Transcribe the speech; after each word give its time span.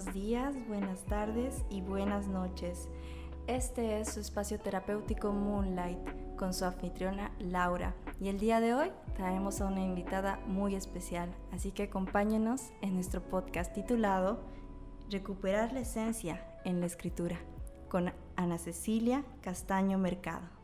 buenos 0.00 0.14
días, 0.14 0.54
buenas 0.66 1.04
tardes 1.04 1.62
y 1.68 1.82
buenas 1.82 2.26
noches. 2.26 2.88
Este 3.46 4.00
es 4.00 4.08
su 4.08 4.20
espacio 4.20 4.58
terapéutico 4.58 5.30
Moonlight 5.30 5.98
con 6.36 6.54
su 6.54 6.64
anfitriona 6.64 7.32
Laura 7.38 7.94
y 8.18 8.28
el 8.28 8.38
día 8.38 8.60
de 8.60 8.72
hoy 8.72 8.90
traemos 9.14 9.60
a 9.60 9.66
una 9.66 9.84
invitada 9.84 10.40
muy 10.46 10.74
especial, 10.74 11.28
así 11.52 11.70
que 11.70 11.82
acompáñenos 11.82 12.70
en 12.80 12.94
nuestro 12.94 13.20
podcast 13.20 13.74
titulado 13.74 14.40
Recuperar 15.10 15.74
la 15.74 15.80
esencia 15.80 16.46
en 16.64 16.80
la 16.80 16.86
escritura 16.86 17.36
con 17.90 18.10
Ana 18.36 18.56
Cecilia 18.56 19.22
Castaño 19.42 19.98
Mercado. 19.98 20.59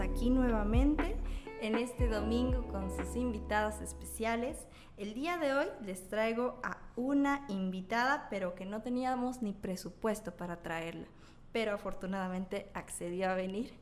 Aquí 0.00 0.28
nuevamente 0.28 1.16
en 1.62 1.76
este 1.76 2.06
domingo 2.06 2.66
con 2.68 2.90
sus 2.90 3.16
invitadas 3.16 3.80
especiales. 3.80 4.58
El 4.98 5.14
día 5.14 5.38
de 5.38 5.54
hoy 5.54 5.66
les 5.82 6.06
traigo 6.08 6.60
a 6.62 6.76
una 6.96 7.46
invitada, 7.48 8.26
pero 8.28 8.54
que 8.54 8.66
no 8.66 8.82
teníamos 8.82 9.40
ni 9.40 9.54
presupuesto 9.54 10.36
para 10.36 10.60
traerla, 10.60 11.06
pero 11.50 11.72
afortunadamente 11.72 12.70
accedió 12.74 13.30
a 13.30 13.34
venir. 13.34 13.72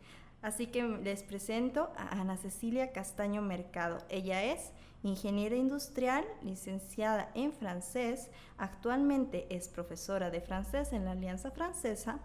Así 0.40 0.68
que 0.68 0.84
les 0.84 1.24
presento 1.24 1.92
a 1.96 2.20
Ana 2.20 2.36
Cecilia 2.36 2.92
Castaño 2.92 3.42
Mercado. 3.42 3.98
Ella 4.08 4.44
es 4.44 4.72
ingeniera 5.02 5.56
industrial, 5.56 6.24
licenciada 6.42 7.30
en 7.34 7.52
francés, 7.52 8.30
actualmente 8.56 9.46
es 9.50 9.68
profesora 9.68 10.30
de 10.30 10.40
francés 10.40 10.92
en 10.92 11.04
la 11.06 11.12
Alianza 11.12 11.50
Francesa 11.50 12.20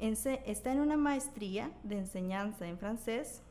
está 0.00 0.72
en 0.72 0.80
una 0.80 0.96
maestría 0.96 1.70
de 1.82 1.98
enseñanza 1.98 2.66
en 2.66 2.78
francés 2.78 3.42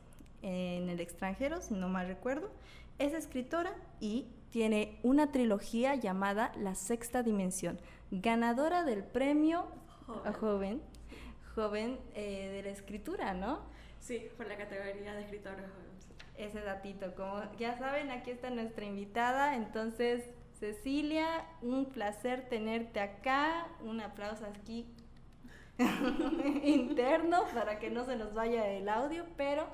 en 0.42 0.88
el 0.88 1.00
extranjero, 1.00 1.60
si 1.60 1.74
no 1.74 1.88
mal 1.88 2.06
recuerdo. 2.06 2.50
Es 2.98 3.12
escritora 3.12 3.74
y 4.00 4.26
tiene 4.50 4.98
una 5.02 5.32
trilogía 5.32 5.94
llamada 5.96 6.52
La 6.56 6.74
Sexta 6.74 7.22
Dimensión, 7.22 7.78
ganadora 8.10 8.84
del 8.84 9.02
premio 9.04 9.66
joven, 10.40 10.80
joven, 11.54 11.98
eh, 12.14 12.48
de 12.50 12.62
la 12.62 12.70
escritura, 12.70 13.34
¿no? 13.34 13.60
Sí, 14.00 14.28
por 14.36 14.46
la 14.46 14.56
categoría 14.56 15.14
de 15.14 15.22
escritora 15.22 15.56
joven. 15.56 15.86
Ese 16.36 16.60
datito, 16.60 17.14
como 17.14 17.42
ya 17.58 17.76
saben, 17.78 18.10
aquí 18.10 18.30
está 18.30 18.50
nuestra 18.50 18.84
invitada, 18.84 19.56
entonces 19.56 20.24
Cecilia, 20.60 21.44
un 21.60 21.86
placer 21.86 22.48
tenerte 22.48 23.00
acá, 23.00 23.66
un 23.82 24.00
aplauso 24.00 24.46
aquí 24.46 24.86
interno 26.64 27.44
para 27.54 27.78
que 27.78 27.90
no 27.90 28.04
se 28.04 28.16
nos 28.16 28.34
vaya 28.34 28.68
el 28.68 28.88
audio, 28.88 29.24
pero 29.36 29.66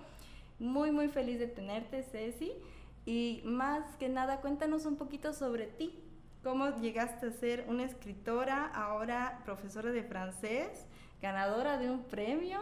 muy 0.58 0.90
muy 0.90 1.08
feliz 1.08 1.38
de 1.38 1.46
tenerte, 1.46 2.02
Ceci. 2.02 2.52
Y 3.04 3.42
más 3.44 3.96
que 3.96 4.08
nada, 4.08 4.40
cuéntanos 4.40 4.86
un 4.86 4.96
poquito 4.96 5.32
sobre 5.32 5.66
ti. 5.66 5.98
¿Cómo 6.42 6.70
llegaste 6.80 7.26
a 7.26 7.32
ser 7.32 7.66
una 7.68 7.84
escritora, 7.84 8.66
ahora 8.66 9.40
profesora 9.44 9.90
de 9.90 10.02
francés, 10.02 10.86
ganadora 11.20 11.78
de 11.78 11.90
un 11.90 12.02
premio 12.04 12.60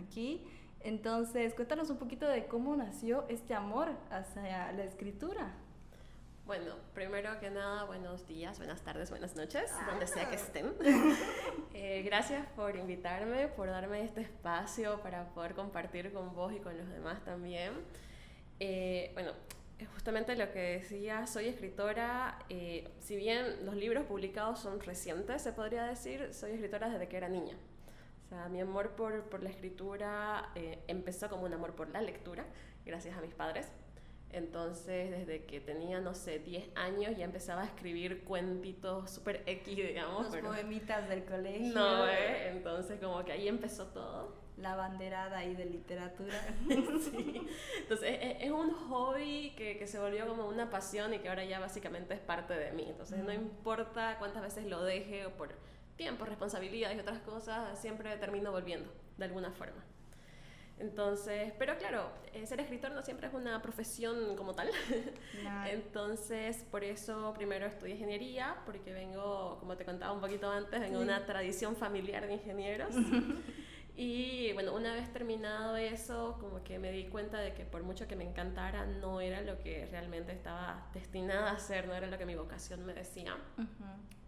aquí? 0.00 0.44
Entonces, 0.80 1.54
cuéntanos 1.54 1.90
un 1.90 1.98
poquito 1.98 2.26
de 2.26 2.46
cómo 2.46 2.74
nació 2.74 3.24
este 3.28 3.54
amor 3.54 3.90
hacia 4.10 4.72
la 4.72 4.84
escritura. 4.84 5.52
Bueno, 6.44 6.74
primero 6.92 7.38
que 7.38 7.50
nada, 7.50 7.84
buenos 7.84 8.26
días, 8.26 8.58
buenas 8.58 8.82
tardes, 8.82 9.10
buenas 9.10 9.36
noches, 9.36 9.70
donde 9.86 10.08
sea 10.08 10.28
que 10.28 10.36
estén. 10.36 10.74
Eh, 11.74 12.02
gracias 12.02 12.46
por 12.54 12.76
invitarme, 12.76 13.48
por 13.48 13.66
darme 13.66 14.04
este 14.04 14.20
espacio 14.20 15.00
para 15.00 15.30
poder 15.30 15.54
compartir 15.54 16.12
con 16.12 16.34
vos 16.34 16.52
y 16.52 16.60
con 16.60 16.76
los 16.76 16.86
demás 16.88 17.24
también. 17.24 17.72
Eh, 18.60 19.10
bueno, 19.14 19.32
justamente 19.94 20.36
lo 20.36 20.52
que 20.52 20.60
decía, 20.60 21.26
soy 21.26 21.48
escritora, 21.48 22.38
eh, 22.50 22.92
si 23.00 23.16
bien 23.16 23.64
los 23.64 23.74
libros 23.74 24.04
publicados 24.04 24.60
son 24.60 24.80
recientes, 24.80 25.42
se 25.42 25.52
podría 25.52 25.84
decir, 25.84 26.34
soy 26.34 26.52
escritora 26.52 26.90
desde 26.90 27.08
que 27.08 27.16
era 27.16 27.28
niña. 27.28 27.56
O 28.26 28.28
sea, 28.28 28.48
mi 28.48 28.60
amor 28.60 28.90
por, 28.90 29.22
por 29.24 29.42
la 29.42 29.48
escritura 29.48 30.52
empezó 30.86 31.30
como 31.30 31.44
un 31.44 31.54
amor 31.54 31.74
por 31.74 31.88
la 31.88 32.02
lectura, 32.02 32.44
gracias 32.84 33.16
a 33.16 33.22
mis 33.22 33.34
padres. 33.34 33.72
Entonces, 34.32 35.10
desde 35.10 35.44
que 35.44 35.60
tenía, 35.60 36.00
no 36.00 36.14
sé, 36.14 36.38
10 36.38 36.70
años, 36.74 37.16
ya 37.16 37.24
empezaba 37.24 37.62
a 37.62 37.66
escribir 37.66 38.24
cuentitos 38.24 39.10
súper 39.10 39.42
X, 39.44 39.76
digamos. 39.76 40.32
Los 40.32 40.42
poemitas 40.42 41.06
del 41.08 41.24
colegio. 41.24 41.74
No, 41.74 42.08
¿eh? 42.08 42.48
Entonces, 42.48 42.98
como 42.98 43.22
que 43.24 43.32
ahí 43.32 43.46
empezó 43.46 43.86
todo. 43.88 44.40
La 44.56 44.74
banderada 44.74 45.38
ahí 45.38 45.54
de 45.54 45.66
literatura. 45.66 46.34
sí. 46.68 47.46
Entonces, 47.78 48.18
es, 48.40 48.50
un 48.50 48.72
hobby 48.72 49.52
que, 49.56 49.76
que, 49.76 49.86
se 49.86 49.98
volvió 49.98 50.26
como 50.26 50.48
una 50.48 50.70
pasión 50.70 51.12
y 51.12 51.18
que 51.18 51.28
ahora 51.28 51.44
ya 51.44 51.60
básicamente 51.60 52.14
es 52.14 52.20
parte 52.20 52.54
de 52.54 52.72
mí. 52.72 52.86
Entonces, 52.88 53.22
no 53.22 53.32
importa 53.32 54.16
cuántas 54.18 54.42
veces 54.42 54.66
lo 54.66 54.82
deje 54.82 55.26
o 55.26 55.30
por 55.32 55.54
tiempo, 55.96 56.24
responsabilidades 56.24 56.96
y 56.96 57.00
otras 57.00 57.20
cosas, 57.20 57.78
siempre 57.78 58.16
termino 58.16 58.50
volviendo, 58.50 58.90
de 59.18 59.24
alguna 59.24 59.52
forma. 59.52 59.84
Entonces, 60.82 61.52
pero 61.60 61.78
claro, 61.78 62.10
eh, 62.32 62.44
ser 62.44 62.58
escritor 62.60 62.90
no 62.90 63.02
siempre 63.02 63.28
es 63.28 63.34
una 63.34 63.62
profesión 63.62 64.34
como 64.36 64.52
tal. 64.52 64.68
Entonces, 65.70 66.64
por 66.72 66.82
eso 66.82 67.32
primero 67.34 67.66
estudié 67.66 67.94
ingeniería, 67.94 68.56
porque 68.66 68.92
vengo, 68.92 69.58
como 69.60 69.76
te 69.76 69.84
contaba 69.84 70.12
un 70.12 70.20
poquito 70.20 70.50
antes, 70.50 70.80
vengo 70.80 70.98
de 70.98 71.04
una 71.04 71.24
tradición 71.24 71.76
familiar 71.76 72.26
de 72.26 72.34
ingenieros. 72.34 72.96
y 73.96 74.52
bueno, 74.54 74.74
una 74.74 74.92
vez 74.92 75.12
terminado 75.12 75.76
eso, 75.76 76.36
como 76.40 76.64
que 76.64 76.80
me 76.80 76.90
di 76.90 77.04
cuenta 77.04 77.38
de 77.38 77.54
que 77.54 77.64
por 77.64 77.84
mucho 77.84 78.08
que 78.08 78.16
me 78.16 78.24
encantara, 78.24 78.84
no 78.84 79.20
era 79.20 79.40
lo 79.40 79.60
que 79.60 79.86
realmente 79.86 80.32
estaba 80.32 80.88
destinada 80.92 81.50
a 81.50 81.54
hacer, 81.54 81.86
no 81.86 81.94
era 81.94 82.08
lo 82.08 82.18
que 82.18 82.26
mi 82.26 82.34
vocación 82.34 82.84
me 82.84 82.92
decía. 82.92 83.36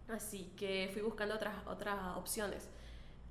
Así 0.07 0.53
que 0.55 0.89
fui 0.93 1.01
buscando 1.01 1.35
otras, 1.35 1.67
otras 1.67 2.15
opciones 2.15 2.69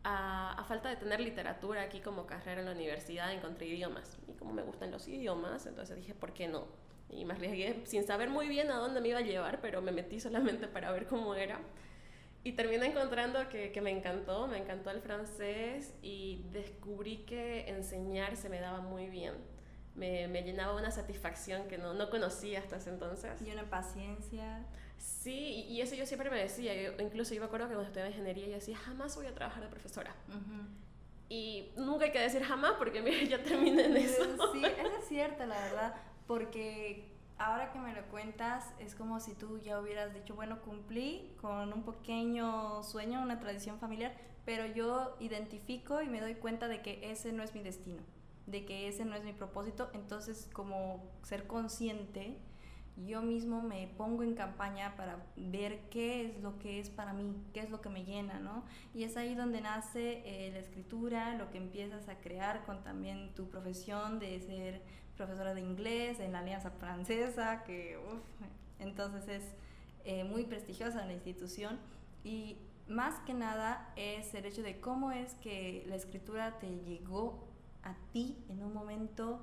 a, 0.05 0.65
falta 0.69 0.91
de 0.91 0.97
tener 0.97 1.21
literatura 1.21 1.83
aquí 1.83 2.01
como 2.01 2.27
carrera 2.27 2.61
en 2.61 2.67
la 2.67 2.73
universidad, 2.73 3.33
encontré 3.33 3.67
idiomas. 3.67 4.19
Y 4.29 4.35
como 4.35 4.53
me 4.53 4.63
gustan 4.63 4.91
los 4.91 5.09
idiomas, 5.09 5.67
entonces 5.67 5.97
dije, 5.97 6.15
¿por 6.15 6.33
qué 6.33 6.47
no? 6.47 6.67
Y 7.09 7.25
me 7.25 7.35
arriesgué 7.35 7.83
sin 7.87 8.05
saber 8.07 8.29
muy 8.29 8.49
bien 8.49 8.71
a 8.71 8.77
dónde 8.77 9.01
me 9.01 9.09
iba 9.09 9.19
a 9.19 9.23
llevar, 9.23 9.61
pero 9.61 9.81
me 9.83 9.93
metí 9.93 10.21
solamente 10.21 10.69
para 10.69 10.93
ver 10.93 11.07
cómo 11.07 11.35
era. 11.35 11.59
Y 12.43 12.53
terminé 12.53 12.87
encontrando 12.87 13.49
que, 13.49 13.73
que, 13.73 13.81
me 13.81 13.91
encantó, 13.91 14.47
me 14.47 14.59
encantó 14.59 14.91
el 14.91 15.01
francés 15.01 15.95
y 16.03 16.45
descubrí 16.53 17.25
que 17.25 17.69
enseñar 17.71 18.37
se 18.37 18.51
me 18.51 18.61
daba 18.61 18.81
muy 18.81 19.09
bien. 19.09 19.33
Me, 19.95 20.27
me 20.29 20.43
llenaba 20.43 20.75
una 20.75 20.91
satisfacción 20.91 21.69
que 21.69 21.79
no, 21.79 21.95
no 21.95 22.11
conocía 22.11 22.59
hasta 22.59 22.77
ese 22.77 22.91
entonces. 22.91 23.41
Y 23.43 23.51
una 23.53 23.69
paciencia. 23.71 24.65
Sí, 24.99 25.67
y 25.69 25.81
eso 25.81 25.95
yo 25.95 26.07
siempre 26.07 26.31
me 26.31 26.39
decía, 26.39 26.73
incluso 27.01 27.35
yo 27.35 27.41
me 27.41 27.47
acuerdo 27.47 27.67
que 27.67 27.75
cuando 27.75 27.89
estudiaba 27.89 28.11
ingeniería 28.11 28.47
yo 28.47 28.55
decía, 28.55 28.77
jamás 28.77 29.15
voy 29.17 29.27
a 29.27 29.35
trabajar 29.35 29.63
de 29.63 29.69
profesora. 29.69 30.15
Y 31.29 31.73
nunca 31.77 32.05
hay 32.05 32.13
que 32.13 32.21
decir 32.21 32.43
jamás 32.43 32.73
porque 32.79 33.01
mira, 33.03 33.23
ya 33.29 33.43
terminé 33.43 33.87
en 33.87 33.97
eso. 33.97 34.53
Sí, 34.53 34.65
eso 34.65 34.97
es 34.99 35.09
cierto, 35.09 35.47
la 35.47 35.61
verdad, 35.61 35.95
porque 36.27 37.15
ahora 37.39 37.73
que 37.73 37.79
me 37.79 37.93
lo 37.95 38.03
cuentas, 38.07 38.73
es 38.79 38.95
como 38.95 39.21
si 39.21 39.35
tú 39.35 39.59
ya 39.59 39.81
hubieras 39.81 40.15
dicho, 40.15 40.35
bueno, 40.35 40.61
cumplí 40.63 41.35
con 41.41 41.73
un 41.73 41.83
pequeño 41.85 42.83
sueño, 42.83 43.23
una 43.23 43.41
tradición 43.41 43.79
familiar, 43.79 44.15
pero 44.45 44.67
yo 44.67 45.17
identifico 45.21 46.03
y 46.03 46.09
me 46.09 46.21
doy 46.21 46.35
cuenta 46.35 46.69
de 46.69 46.83
que 46.83 47.11
ese 47.11 47.33
no 47.33 47.43
es 47.43 47.55
mi 47.55 47.63
destino, 47.63 48.03
de 48.47 48.65
que 48.65 48.89
ese 48.89 49.05
no 49.05 49.15
es 49.15 49.25
mi 49.25 49.33
propósito, 49.33 49.91
entonces 49.95 50.49
como 50.53 51.03
ser 51.23 51.47
consciente 51.47 52.39
yo 52.97 53.23
mismo 53.23 53.61
me 53.61 53.89
pongo 53.97 54.23
en 54.23 54.35
campaña 54.35 54.95
para 54.97 55.27
ver 55.37 55.81
qué 55.91 56.27
es 56.27 56.41
lo 56.41 56.59
que 56.61 56.79
es 56.79 56.91
para 56.91 57.13
mí, 57.13 57.35
qué 57.53 57.61
es 57.61 57.71
lo 57.71 57.81
que 57.81 57.89
me 57.89 58.05
llena, 58.05 58.39
¿no? 58.39 58.65
Y 58.95 59.03
es 59.03 59.17
ahí 59.17 59.35
donde 59.35 59.61
nace 59.61 60.23
eh, 60.25 60.53
la 60.53 60.61
escritura, 60.61 61.35
lo 61.35 61.51
que 61.51 61.59
empiezas 61.59 62.09
a 62.09 62.19
crear 62.19 62.65
con 62.65 62.85
también 62.85 63.35
tu 63.35 63.49
profesión 63.49 64.21
de 64.21 64.39
ser 64.41 64.83
profesora 65.17 65.55
de 65.55 65.61
inglés 65.61 66.21
en 66.21 66.33
la 66.33 66.41
Alianza 66.41 66.71
Francesa, 66.71 67.65
que 67.65 67.99
entonces 68.79 69.29
es 69.29 69.43
eh, 70.05 70.23
muy 70.23 70.45
prestigiosa 70.45 71.05
la 71.05 71.15
institución 71.15 71.81
y 72.23 72.59
más 72.87 73.19
que 73.21 73.35
nada 73.35 73.93
es 73.97 74.35
el 74.35 74.45
hecho 74.45 74.63
de 74.63 74.79
cómo 74.81 75.11
es 75.11 75.35
que 75.35 75.85
la 75.89 75.97
escritura 75.97 76.59
te 76.61 76.69
llegó 76.69 77.49
a 77.85 77.95
ti 78.13 78.45
en 78.49 78.63
un 78.63 78.75
momento 78.75 79.41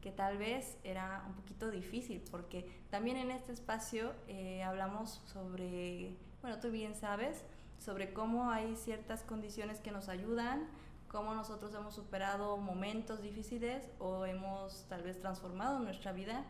que 0.00 0.12
tal 0.12 0.38
vez 0.38 0.76
era 0.84 1.24
un 1.26 1.34
poquito 1.34 1.70
difícil, 1.70 2.22
porque 2.30 2.84
también 2.90 3.16
en 3.16 3.30
este 3.30 3.52
espacio 3.52 4.12
eh, 4.28 4.62
hablamos 4.62 5.22
sobre, 5.32 6.16
bueno, 6.42 6.60
tú 6.60 6.70
bien 6.70 6.94
sabes, 6.94 7.44
sobre 7.78 8.12
cómo 8.12 8.50
hay 8.50 8.76
ciertas 8.76 9.22
condiciones 9.22 9.80
que 9.80 9.90
nos 9.90 10.08
ayudan 10.08 10.68
cómo 11.08 11.34
nosotros 11.34 11.74
hemos 11.74 11.94
superado 11.94 12.56
momentos 12.56 13.22
difíciles 13.22 13.88
o 13.98 14.26
hemos 14.26 14.86
tal 14.88 15.02
vez 15.02 15.18
transformado 15.18 15.78
nuestra 15.78 16.12
vida 16.12 16.44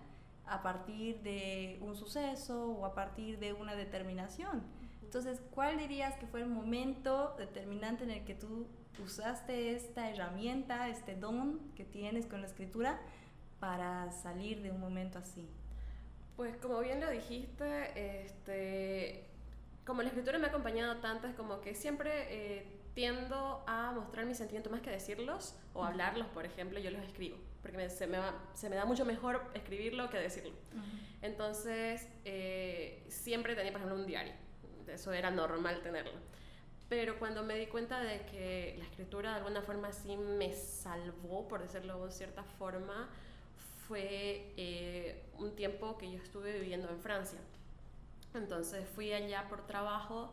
a 0.47 0.63
partir 0.63 1.23
de 1.23 1.79
un 1.83 1.97
suceso 1.97 2.73
o 2.73 2.85
a 2.85 2.95
partir 2.95 3.39
de 3.39 3.53
una 3.53 3.75
determinación. 3.75 4.63
Entonces, 5.03 5.41
¿cuál 5.55 5.79
dirías 5.79 6.17
que 6.17 6.27
fue 6.27 6.41
el 6.41 6.49
momento 6.49 7.35
determinante 7.39 8.05
en 8.05 8.11
el 8.11 8.25
que 8.25 8.35
tú 8.35 8.67
usaste 9.05 9.75
esta 9.75 10.11
herramienta, 10.11 10.89
este 10.89 11.15
don 11.15 11.73
que 11.75 11.85
tienes 11.85 12.27
con 12.27 12.41
la 12.41 12.47
escritura 12.47 13.01
para 13.61 14.11
salir 14.13 14.63
de 14.63 14.71
un 14.71 14.81
momento 14.81 15.19
así? 15.19 15.49
Pues 16.37 16.57
como 16.59 16.81
bien 16.81 17.01
lo 17.01 17.11
dijiste, 17.11 18.25
este, 18.25 19.25
como 19.85 20.03
la 20.03 20.09
escritura 20.09 20.39
me 20.39 20.47
ha 20.47 20.49
acompañado 20.49 20.97
tanto, 20.97 21.27
es 21.27 21.35
como 21.35 21.61
que 21.61 21.75
siempre 21.75 22.11
eh, 22.29 22.67
tiendo 22.95 23.65
a 23.67 23.93
mostrar 23.93 24.27
mis 24.27 24.37
sentimientos 24.37 24.73
más 24.73 24.81
que 24.81 24.91
decirlos 24.91 25.55
o 25.75 25.85
hablarlos, 25.85 26.27
por 26.29 26.45
ejemplo, 26.45 26.79
yo 26.79 26.91
los 26.91 27.03
escribo, 27.03 27.37
porque 27.63 27.89
se, 27.89 28.07
me 28.07 28.19
se, 28.55 28.69
me 28.69 28.77
da 28.77 28.85
mucho 28.85 29.05
mejor 29.05 29.43
escribirlo 29.55 30.11
que 30.11 30.19
decirlo. 30.19 30.55
Entonces, 31.23 32.09
eh, 32.25 33.05
siempre 33.09 33.55
tenía, 33.55 33.73
por 33.73 33.81
ejemplo, 33.81 34.01
un 34.01 34.07
diario, 34.07 34.33
eso 34.89 35.13
era 35.13 35.31
normal 35.31 35.81
tenerlo. 35.83 36.19
Pero 36.89 37.19
cuando 37.19 37.43
me 37.43 37.57
di 37.57 37.67
cuenta 37.67 38.01
de 38.01 38.23
que 38.27 38.77
la 38.79 38.85
escritura 38.85 39.31
de 39.31 39.37
alguna 39.39 39.63
forma 39.63 39.93
sí 39.93 40.17
me 40.17 40.53
salvó, 40.53 41.49
por 41.49 41.63
decirlo 41.63 42.05
de 42.07 42.13
cierta 42.13 42.45
forma, 42.45 43.09
fue 43.89 44.53
eh, 44.57 45.25
un 45.39 45.55
tiempo 45.57 45.99
que 45.99 46.11
yo 46.11 46.19
estuve 46.19 46.53
viviendo 46.61 46.89
en 46.89 46.99
Francia. 47.01 47.39
Entonces 48.35 48.89
fui 48.89 49.13
allá 49.13 49.49
por 49.49 49.67
trabajo 49.67 50.33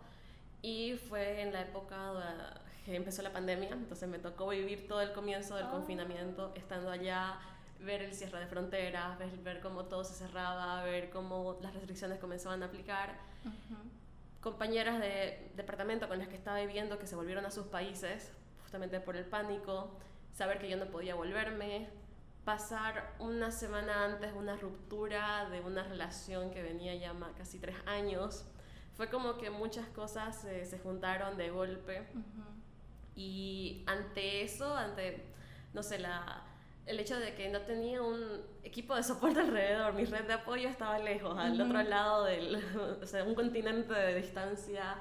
y 0.62 0.96
fue 1.10 1.42
en 1.42 1.54
la 1.54 1.62
época 1.62 2.62
que 2.86 2.96
empezó 2.96 3.22
la 3.22 3.32
pandemia, 3.32 3.70
entonces 3.72 4.10
me 4.10 4.20
tocó 4.20 4.50
vivir 4.50 4.88
todo 4.88 5.02
el 5.02 5.14
comienzo 5.14 5.56
del 5.56 5.68
oh. 5.68 5.72
confinamiento 5.72 6.52
estando 6.56 6.92
allá, 6.92 7.40
ver 7.80 8.02
el 8.02 8.14
cierre 8.14 8.40
de 8.40 8.48
fronteras, 8.48 9.18
ver, 9.44 9.60
cómo 9.62 9.86
todo 9.86 10.04
se 10.04 10.14
cerraba, 10.14 10.84
ver 10.84 11.10
cómo 11.10 11.58
las 11.62 11.74
restricciones 11.74 12.20
comenzaban 12.20 12.62
a 12.64 12.68
aplicar. 12.68 13.18
Compañeras 14.44 15.00
de 15.00 15.51
departamento 15.56 16.10
con 16.10 16.19
las 16.19 16.28
que 16.28 16.36
estaba 16.36 16.60
viviendo 16.60 17.00
que 17.00 17.07
se 17.07 17.16
volvieron 17.16 17.45
a 17.45 17.51
sus 17.51 17.68
países 17.68 18.30
justamente 18.62 19.00
por 19.00 19.16
el 19.16 19.24
pánico, 19.24 19.90
saber 20.34 20.60
que 20.60 20.69
yo 20.69 20.75
no 20.75 20.88
podía 20.88 21.16
volverme, 21.16 21.88
pasar 22.44 23.13
una 23.19 23.51
semana 23.51 24.04
antes 24.04 24.34
una 24.34 24.57
ruptura 24.57 25.48
de 25.50 25.62
una 25.62 25.84
relación 25.84 26.51
que 26.51 26.62
venía 26.62 26.94
ya 26.95 27.13
casi 27.38 27.57
tres 27.57 27.78
años. 27.86 28.44
Fue 28.95 29.10
como 29.10 29.38
que 29.38 29.50
muchas 29.50 29.88
cosas 29.88 30.42
se 30.42 30.80
juntaron 30.80 31.38
de 31.38 31.50
golpe. 31.50 32.06
Y 33.16 33.84
ante 33.88 34.44
eso, 34.44 34.75
ante, 34.75 35.24
no 35.74 35.84
sé, 35.84 36.00
la, 36.00 36.44
el 36.86 37.00
hecho 37.00 37.20
de 37.20 37.34
que 37.34 37.50
no 37.50 37.62
tenía 37.62 38.02
un 38.02 38.42
equipo 38.64 38.96
de 38.96 39.04
soporte 39.04 39.40
alrededor, 39.40 39.94
mi 39.94 40.06
red 40.06 40.26
de 40.26 40.34
apoyo 40.34 40.68
estaba 40.68 41.00
lejos, 41.00 41.38
al 41.38 41.60
otro 41.60 41.82
lado 41.84 42.26
del, 42.26 42.56
o 43.02 43.06
sea, 43.06 43.24
un 43.24 43.36
continente 43.36 43.94
de 43.94 44.16
distancia, 44.16 44.98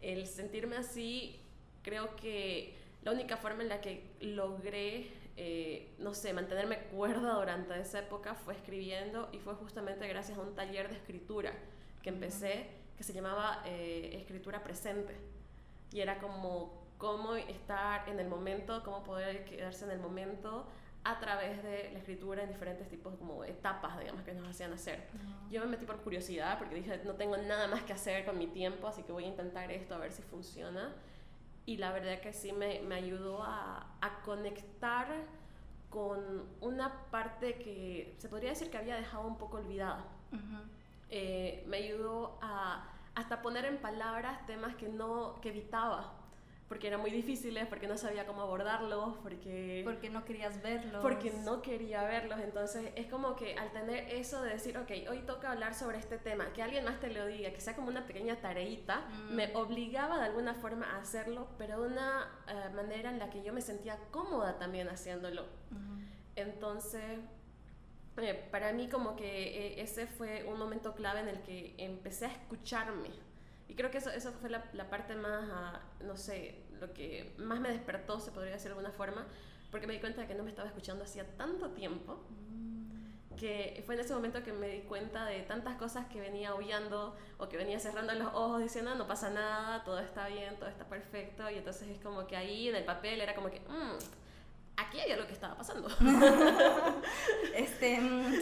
el 0.00 0.26
sentirme 0.26 0.76
así, 0.76 1.40
creo 1.82 2.14
que 2.16 2.74
la 3.02 3.12
única 3.12 3.36
forma 3.36 3.62
en 3.62 3.68
la 3.68 3.80
que 3.80 4.04
logré 4.20 5.08
eh, 5.36 5.92
no 5.98 6.14
sé, 6.14 6.32
mantenerme 6.32 6.78
cuerda 6.78 7.34
durante 7.34 7.78
esa 7.80 7.98
época 7.98 8.34
fue 8.34 8.54
escribiendo 8.54 9.28
y 9.32 9.38
fue 9.38 9.54
justamente 9.54 10.06
gracias 10.06 10.38
a 10.38 10.40
un 10.40 10.54
taller 10.54 10.88
de 10.88 10.94
escritura 10.94 11.52
que 12.02 12.10
empecé 12.10 12.68
que 12.96 13.02
se 13.02 13.12
llamaba 13.12 13.62
eh, 13.66 14.10
Escritura 14.20 14.62
Presente. 14.62 15.16
Y 15.92 16.00
era 16.00 16.18
como 16.20 16.84
cómo 16.98 17.34
estar 17.34 18.08
en 18.08 18.20
el 18.20 18.28
momento, 18.28 18.82
cómo 18.84 19.02
poder 19.02 19.44
quedarse 19.44 19.84
en 19.84 19.90
el 19.90 19.98
momento 19.98 20.66
a 21.04 21.20
través 21.20 21.62
de 21.62 21.90
la 21.92 21.98
escritura 21.98 22.42
en 22.42 22.48
diferentes 22.48 22.88
tipos 22.88 23.14
como 23.16 23.44
etapas, 23.44 23.98
digamos, 23.98 24.22
que 24.22 24.32
nos 24.32 24.48
hacían 24.48 24.72
hacer. 24.72 25.06
Yo 25.50 25.60
me 25.60 25.66
metí 25.66 25.84
por 25.84 25.98
curiosidad 25.98 26.58
porque 26.58 26.74
dije, 26.74 27.02
no 27.04 27.14
tengo 27.14 27.36
nada 27.36 27.68
más 27.68 27.82
que 27.82 27.92
hacer 27.92 28.24
con 28.24 28.38
mi 28.38 28.46
tiempo, 28.46 28.88
así 28.88 29.02
que 29.02 29.12
voy 29.12 29.24
a 29.24 29.28
intentar 29.28 29.70
esto 29.70 29.94
a 29.94 29.98
ver 29.98 30.12
si 30.12 30.22
funciona 30.22 30.94
y 31.66 31.76
la 31.76 31.92
verdad 31.92 32.20
que 32.20 32.32
sí 32.32 32.52
me, 32.52 32.80
me 32.80 32.94
ayudó 32.94 33.42
a, 33.42 33.86
a, 34.00 34.20
conectar 34.22 35.08
con 35.90 36.44
una 36.60 37.10
parte 37.10 37.56
que 37.56 38.14
se 38.18 38.28
podría 38.28 38.50
decir 38.50 38.70
que 38.70 38.78
había 38.78 38.96
dejado 38.96 39.26
un 39.26 39.38
poco 39.38 39.58
olvidada. 39.58 40.04
Eh, 41.10 41.64
me 41.68 41.76
ayudó 41.76 42.38
a 42.42 42.88
hasta 43.14 43.42
poner 43.42 43.64
en 43.66 43.78
palabras 43.78 44.44
temas 44.46 44.74
que 44.74 44.88
no 44.88 45.40
que 45.40 45.50
evitaba 45.50 46.12
porque 46.68 46.86
eran 46.86 47.00
muy 47.00 47.10
difíciles, 47.10 47.66
porque 47.66 47.86
no 47.86 47.98
sabía 47.98 48.26
cómo 48.26 48.42
abordarlos, 48.42 49.16
porque... 49.22 49.82
Porque 49.84 50.08
no 50.08 50.24
querías 50.24 50.62
verlos. 50.62 51.02
Porque 51.02 51.30
no 51.44 51.60
quería 51.60 52.02
verlos. 52.04 52.40
Entonces 52.40 52.90
es 52.96 53.06
como 53.06 53.36
que 53.36 53.54
al 53.54 53.70
tener 53.72 54.08
eso 54.08 54.42
de 54.42 54.50
decir, 54.50 54.78
ok, 54.78 54.90
hoy 55.10 55.18
toca 55.26 55.52
hablar 55.52 55.74
sobre 55.74 55.98
este 55.98 56.16
tema, 56.16 56.52
que 56.54 56.62
alguien 56.62 56.84
más 56.84 57.00
te 57.00 57.10
lo 57.10 57.26
diga, 57.26 57.52
que 57.52 57.60
sea 57.60 57.76
como 57.76 57.88
una 57.88 58.06
pequeña 58.06 58.36
tareita, 58.36 59.00
mm. 59.00 59.34
me 59.34 59.54
obligaba 59.54 60.18
de 60.18 60.24
alguna 60.24 60.54
forma 60.54 60.86
a 60.86 61.00
hacerlo, 61.00 61.48
pero 61.58 61.82
de 61.82 61.88
una 61.88 62.28
eh, 62.48 62.70
manera 62.74 63.10
en 63.10 63.18
la 63.18 63.28
que 63.28 63.42
yo 63.42 63.52
me 63.52 63.60
sentía 63.60 63.98
cómoda 64.10 64.58
también 64.58 64.88
haciéndolo. 64.88 65.46
Entonces... 66.34 67.18
Eh, 68.16 68.48
para 68.52 68.72
mí 68.72 68.88
como 68.88 69.16
que 69.16 69.26
eh, 69.26 69.82
ese 69.82 70.06
fue 70.06 70.44
un 70.44 70.56
momento 70.56 70.94
clave 70.94 71.18
en 71.18 71.28
el 71.28 71.42
que 71.42 71.74
empecé 71.78 72.26
a 72.26 72.28
escucharme, 72.28 73.10
y 73.68 73.74
creo 73.74 73.90
que 73.90 73.98
eso, 73.98 74.10
eso 74.10 74.32
fue 74.32 74.50
la, 74.50 74.64
la 74.72 74.88
parte 74.90 75.14
más, 75.14 75.48
ah, 75.50 75.80
no 76.00 76.16
sé, 76.16 76.64
lo 76.80 76.92
que 76.92 77.34
más 77.38 77.60
me 77.60 77.70
despertó, 77.70 78.20
se 78.20 78.30
podría 78.30 78.52
decir 78.52 78.66
de 78.66 78.76
alguna 78.76 78.92
forma, 78.92 79.26
porque 79.70 79.86
me 79.86 79.94
di 79.94 80.00
cuenta 80.00 80.20
de 80.20 80.26
que 80.26 80.34
no 80.34 80.44
me 80.44 80.50
estaba 80.50 80.68
escuchando 80.68 81.04
hacía 81.04 81.24
tanto 81.36 81.70
tiempo, 81.70 82.22
mm. 82.30 83.36
que 83.36 83.82
fue 83.86 83.94
en 83.94 84.02
ese 84.02 84.14
momento 84.14 84.42
que 84.42 84.52
me 84.52 84.68
di 84.68 84.80
cuenta 84.82 85.24
de 85.24 85.40
tantas 85.42 85.76
cosas 85.76 86.06
que 86.06 86.20
venía 86.20 86.54
huyendo 86.54 87.16
o 87.38 87.48
que 87.48 87.56
venía 87.56 87.80
cerrando 87.80 88.14
los 88.14 88.28
ojos 88.34 88.62
diciendo, 88.62 88.94
no 88.94 89.06
pasa 89.06 89.30
nada, 89.30 89.82
todo 89.82 89.98
está 89.98 90.28
bien, 90.28 90.56
todo 90.58 90.68
está 90.68 90.84
perfecto, 90.84 91.50
y 91.50 91.54
entonces 91.56 91.88
es 91.88 91.98
como 92.00 92.26
que 92.26 92.36
ahí 92.36 92.68
en 92.68 92.76
el 92.76 92.84
papel 92.84 93.20
era 93.20 93.34
como 93.34 93.50
que, 93.50 93.60
mmm, 93.60 93.98
aquí 94.76 95.00
hay 95.00 95.12
algo 95.12 95.26
que 95.26 95.32
estaba 95.32 95.56
pasando. 95.56 95.88
este, 97.54 97.98
mm, 97.98 98.34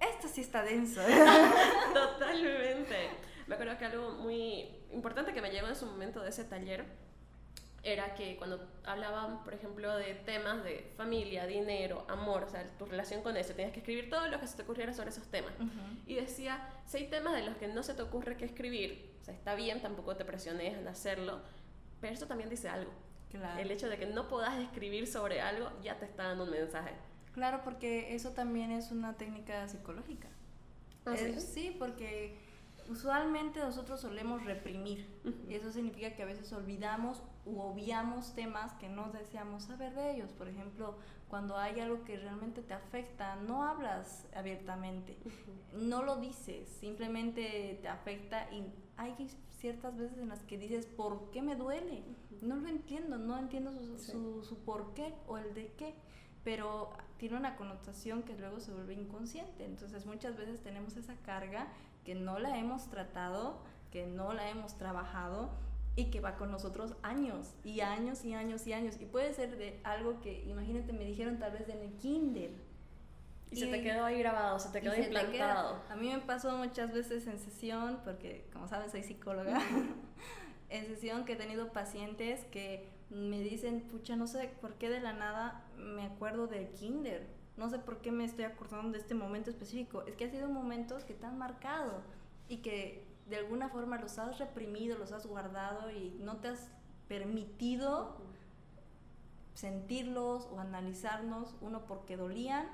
esto 0.00 0.28
sí 0.32 0.40
está 0.40 0.62
denso. 0.62 1.00
Totalmente. 1.94 3.10
Me 3.46 3.54
acuerdo 3.54 3.76
que 3.78 3.84
algo 3.84 4.10
muy 4.10 4.68
importante 4.92 5.32
que 5.32 5.42
me 5.42 5.50
llegó 5.50 5.68
en 5.68 5.76
su 5.76 5.86
momento 5.86 6.20
de 6.20 6.30
ese 6.30 6.44
taller 6.44 6.84
era 7.82 8.14
que 8.14 8.36
cuando 8.36 8.64
hablaban, 8.84 9.42
por 9.42 9.54
ejemplo, 9.54 9.96
de 9.96 10.14
temas 10.14 10.62
de 10.62 10.92
familia, 10.96 11.46
dinero, 11.46 12.04
amor, 12.08 12.44
o 12.44 12.48
sea, 12.48 12.64
tu 12.78 12.86
relación 12.86 13.22
con 13.22 13.36
eso, 13.36 13.54
tenías 13.54 13.72
que 13.72 13.80
escribir 13.80 14.08
todo 14.08 14.28
lo 14.28 14.38
que 14.38 14.46
se 14.46 14.56
te 14.56 14.62
ocurriera 14.62 14.92
sobre 14.92 15.10
esos 15.10 15.26
temas. 15.26 15.52
Y 16.06 16.14
decía, 16.14 16.68
si 16.86 16.98
hay 16.98 17.06
temas 17.08 17.34
de 17.34 17.42
los 17.42 17.56
que 17.56 17.66
no 17.66 17.82
se 17.82 17.94
te 17.94 18.02
ocurre 18.02 18.36
que 18.36 18.44
escribir, 18.44 19.12
o 19.20 19.24
sea, 19.24 19.34
está 19.34 19.54
bien, 19.54 19.82
tampoco 19.82 20.14
te 20.16 20.24
presiones 20.24 20.74
en 20.74 20.86
hacerlo, 20.86 21.40
pero 22.00 22.14
eso 22.14 22.26
también 22.26 22.48
dice 22.48 22.68
algo. 22.68 22.92
El 23.58 23.70
hecho 23.70 23.88
de 23.88 23.96
que 23.96 24.06
no 24.06 24.28
puedas 24.28 24.58
escribir 24.60 25.06
sobre 25.06 25.40
algo 25.40 25.70
ya 25.82 25.98
te 25.98 26.04
está 26.04 26.24
dando 26.24 26.44
un 26.44 26.50
mensaje. 26.50 26.92
Claro, 27.32 27.62
porque 27.64 28.14
eso 28.14 28.30
también 28.30 28.70
es 28.70 28.92
una 28.92 29.16
técnica 29.16 29.66
psicológica. 29.66 30.28
¿Ah, 31.06 31.16
sí, 31.16 31.74
porque 31.78 32.36
usualmente 32.92 33.58
nosotros 33.60 34.00
solemos 34.00 34.44
reprimir 34.44 35.08
y 35.48 35.54
eso 35.54 35.72
significa 35.72 36.14
que 36.14 36.22
a 36.22 36.26
veces 36.26 36.52
olvidamos 36.52 37.22
u 37.46 37.58
obviamos 37.60 38.34
temas 38.34 38.72
que 38.74 38.88
no 38.88 39.10
deseamos 39.10 39.64
saber 39.64 39.94
de 39.94 40.12
ellos. 40.14 40.32
Por 40.32 40.48
ejemplo, 40.48 40.96
cuando 41.28 41.56
hay 41.56 41.80
algo 41.80 42.04
que 42.04 42.18
realmente 42.18 42.62
te 42.62 42.74
afecta, 42.74 43.36
no 43.36 43.64
hablas 43.64 44.26
abiertamente, 44.34 45.16
no 45.72 46.02
lo 46.02 46.16
dices, 46.16 46.68
simplemente 46.68 47.78
te 47.80 47.88
afecta 47.88 48.52
y 48.52 48.64
hay 48.96 49.14
ciertas 49.58 49.96
veces 49.96 50.18
en 50.18 50.28
las 50.28 50.42
que 50.42 50.58
dices, 50.58 50.86
¿por 50.86 51.30
qué 51.30 51.40
me 51.40 51.56
duele? 51.56 52.04
No 52.42 52.56
lo 52.56 52.68
entiendo, 52.68 53.16
no 53.16 53.38
entiendo 53.38 53.72
su, 53.72 53.98
su, 53.98 54.44
su 54.44 54.58
por 54.64 54.92
qué 54.92 55.14
o 55.26 55.38
el 55.38 55.54
de 55.54 55.72
qué 55.78 55.94
pero 56.44 56.90
tiene 57.18 57.36
una 57.36 57.56
connotación 57.56 58.24
que 58.24 58.36
luego 58.36 58.58
se 58.58 58.72
vuelve 58.72 58.94
inconsciente. 58.94 59.64
Entonces 59.64 60.06
muchas 60.06 60.36
veces 60.36 60.60
tenemos 60.60 60.96
esa 60.96 61.14
carga 61.18 61.68
que 62.04 62.14
no 62.14 62.38
la 62.38 62.58
hemos 62.58 62.88
tratado, 62.88 63.60
que 63.90 64.06
no 64.06 64.32
la 64.32 64.48
hemos 64.50 64.76
trabajado 64.76 65.50
y 65.94 66.06
que 66.06 66.20
va 66.20 66.36
con 66.36 66.50
nosotros 66.50 66.94
años 67.02 67.54
y 67.64 67.80
años 67.80 68.24
y 68.24 68.34
años 68.34 68.66
y 68.66 68.72
años. 68.72 68.96
Y 69.00 69.04
puede 69.04 69.32
ser 69.34 69.56
de 69.56 69.80
algo 69.84 70.20
que, 70.20 70.42
imagínate, 70.44 70.92
me 70.92 71.04
dijeron 71.04 71.38
tal 71.38 71.52
vez 71.52 71.68
en 71.68 71.80
el 71.80 71.92
kinder. 71.94 72.50
Y, 73.50 73.56
se 73.56 73.66
te 73.66 73.82
quedó 73.82 74.06
ahí 74.06 74.18
grabado, 74.18 74.58
se 74.58 74.70
te 74.70 74.80
quedó 74.80 74.96
implantado. 74.96 75.82
a 75.90 75.96
mí 75.96 76.08
me 76.08 76.20
pasó 76.20 76.56
muchas 76.56 76.92
veces 76.92 77.26
en 77.26 77.38
sesión, 77.38 78.00
porque 78.02 78.48
como 78.50 78.66
sabes 78.66 78.92
soy 78.92 79.02
psicóloga, 79.02 79.60
en 80.70 80.86
sesión 80.86 81.26
que 81.26 81.34
he 81.34 81.36
tenido 81.36 81.70
pacientes 81.70 82.44
que 82.46 82.88
me 83.10 83.40
dicen, 83.40 83.82
pucha, 83.82 84.16
no 84.16 84.26
sé 84.26 84.50
por 84.62 84.76
qué 84.76 84.88
de 84.88 85.00
la 85.00 85.12
nada 85.12 85.66
me 85.76 86.04
acuerdo 86.06 86.46
del 86.46 86.68
kinder 86.68 87.41
no 87.56 87.68
sé 87.68 87.78
por 87.78 87.98
qué 87.98 88.12
me 88.12 88.24
estoy 88.24 88.44
acordando 88.44 88.92
de 88.92 88.98
este 88.98 89.14
momento 89.14 89.50
específico. 89.50 90.02
Es 90.06 90.16
que 90.16 90.24
ha 90.24 90.30
sido 90.30 90.48
momentos 90.48 91.04
que 91.04 91.14
te 91.14 91.26
han 91.26 91.38
marcado 91.38 92.02
y 92.48 92.58
que 92.58 93.06
de 93.28 93.36
alguna 93.36 93.68
forma 93.68 93.98
los 93.98 94.18
has 94.18 94.38
reprimido, 94.38 94.98
los 94.98 95.12
has 95.12 95.26
guardado 95.26 95.90
y 95.90 96.16
no 96.20 96.38
te 96.38 96.48
has 96.48 96.70
permitido 97.08 98.16
sentirlos 99.54 100.48
o 100.50 100.60
analizarnos, 100.60 101.54
uno 101.60 101.86
porque 101.86 102.16
dolían, 102.16 102.66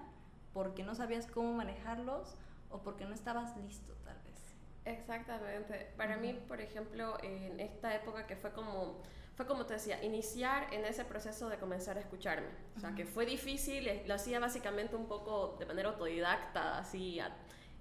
porque 0.53 0.85
no 0.85 0.95
sabías 0.95 1.27
cómo 1.27 1.53
manejarlos 1.53 2.37
o 2.71 2.79
porque 2.83 3.05
no 3.05 3.15
estabas 3.15 3.57
listo 3.57 3.95
tal 4.05 4.17
vez. 4.23 4.55
Exactamente. 4.85 5.93
Para 5.97 6.17
mí, 6.17 6.33
por 6.47 6.61
ejemplo, 6.61 7.19
en 7.23 7.61
esta 7.61 7.95
época 7.95 8.27
que 8.27 8.37
fue 8.37 8.53
como 8.53 9.03
fue 9.39 9.47
como 9.47 9.67
te 9.67 9.75
decía, 9.75 10.03
iniciar 10.03 10.67
en 10.75 10.85
ese 10.85 11.05
proceso 11.05 11.49
de 11.49 11.59
comenzar 11.59 11.97
a 11.97 12.01
escucharme. 12.01 12.49
O 12.77 12.81
sea, 12.81 12.97
que 12.97 13.05
fue 13.05 13.25
difícil, 13.25 13.87
eh, 13.87 14.03
lo 14.05 14.15
hacía 14.15 14.41
básicamente 14.41 14.97
un 14.97 15.07
poco 15.07 15.55
de 15.61 15.65
manera 15.65 15.91
autodidacta, 15.91 16.77
así, 16.77 17.21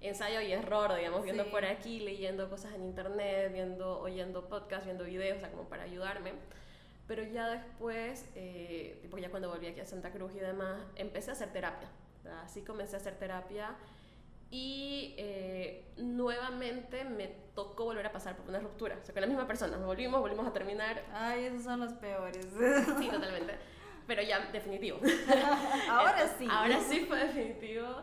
ensayo 0.00 0.40
y 0.40 0.52
error, 0.52 0.94
digamos, 0.94 1.24
viendo 1.24 1.50
por 1.50 1.64
aquí, 1.64 1.98
leyendo 1.98 2.48
cosas 2.48 2.74
en 2.74 2.84
internet, 2.84 3.52
viendo, 3.52 3.98
oyendo 3.98 4.48
podcasts, 4.48 4.84
viendo 4.84 5.02
videos, 5.02 5.38
o 5.38 5.40
sea, 5.40 5.50
como 5.50 5.68
para 5.68 5.82
ayudarme. 5.82 6.34
Pero 7.08 7.24
ya 7.24 7.48
después, 7.48 8.24
eh, 8.36 8.96
tipo 9.02 9.18
ya 9.18 9.28
cuando 9.28 9.48
volví 9.48 9.66
aquí 9.66 9.80
a 9.80 9.84
Santa 9.84 10.12
Cruz 10.12 10.36
y 10.36 10.38
demás, 10.38 10.80
empecé 10.94 11.30
a 11.30 11.32
hacer 11.32 11.52
terapia. 11.52 11.88
así 12.44 12.62
comencé 12.62 12.94
a 12.94 13.00
hacer 13.00 13.18
terapia 13.18 13.74
y 14.50 15.14
eh, 15.18 15.92
nuevamente 15.96 17.04
me 17.04 17.28
tocó 17.54 17.84
volver 17.84 18.06
a 18.06 18.12
pasar 18.12 18.36
por 18.36 18.48
una 18.48 18.60
ruptura, 18.60 18.98
o 19.00 19.04
sea, 19.04 19.12
con 19.12 19.20
la 19.20 19.26
misma 19.26 19.46
persona, 19.46 19.76
volvimos, 19.78 20.20
volvimos 20.20 20.46
a 20.46 20.52
terminar. 20.52 21.04
Ay, 21.12 21.44
esos 21.44 21.64
son 21.64 21.80
los 21.80 21.92
peores. 21.94 22.46
Sí, 22.98 23.08
totalmente, 23.08 23.58
pero 24.06 24.22
ya 24.22 24.50
definitivo. 24.50 25.00
ahora 25.90 26.28
sí. 26.38 26.46
Ahora 26.50 26.80
sí 26.80 27.04
fue 27.06 27.18
definitivo 27.18 28.02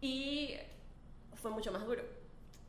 y 0.00 0.56
fue 1.34 1.50
mucho 1.50 1.72
más 1.72 1.86
duro. 1.86 2.02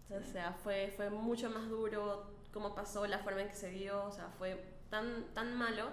O 0.10 0.24
sea, 0.24 0.54
fue, 0.54 0.94
fue 0.96 1.10
mucho 1.10 1.50
más 1.50 1.68
duro 1.68 2.32
cómo 2.54 2.74
pasó, 2.74 3.06
la 3.08 3.20
forma 3.20 3.42
en 3.42 3.50
que 3.50 3.56
se 3.56 3.70
dio, 3.70 4.06
o 4.06 4.12
sea, 4.12 4.30
fue 4.38 4.64
tan, 4.90 5.26
tan 5.34 5.56
malo, 5.56 5.90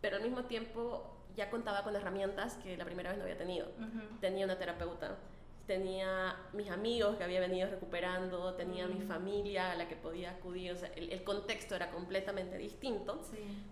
pero 0.00 0.16
al 0.16 0.22
mismo 0.22 0.44
tiempo 0.44 1.18
ya 1.36 1.50
contaba 1.50 1.84
con 1.84 1.94
herramientas 1.94 2.54
que 2.56 2.76
la 2.76 2.84
primera 2.84 3.10
vez 3.10 3.18
no 3.18 3.24
había 3.24 3.36
tenido. 3.36 3.68
Tenía 4.20 4.44
una 4.44 4.58
terapeuta 4.58 5.16
tenía 5.68 6.34
mis 6.54 6.70
amigos 6.70 7.16
que 7.16 7.24
había 7.24 7.40
venido 7.40 7.68
recuperando, 7.68 8.54
tenía 8.54 8.88
mi 8.88 9.04
mm. 9.04 9.06
familia 9.06 9.72
a 9.72 9.74
la 9.76 9.86
que 9.86 9.96
podía 9.96 10.30
acudir, 10.30 10.72
o 10.72 10.76
sea, 10.76 10.88
el, 10.96 11.22
contexto 11.22 11.76
era 11.76 11.90
completamente 11.90 12.56
distinto, 12.56 13.20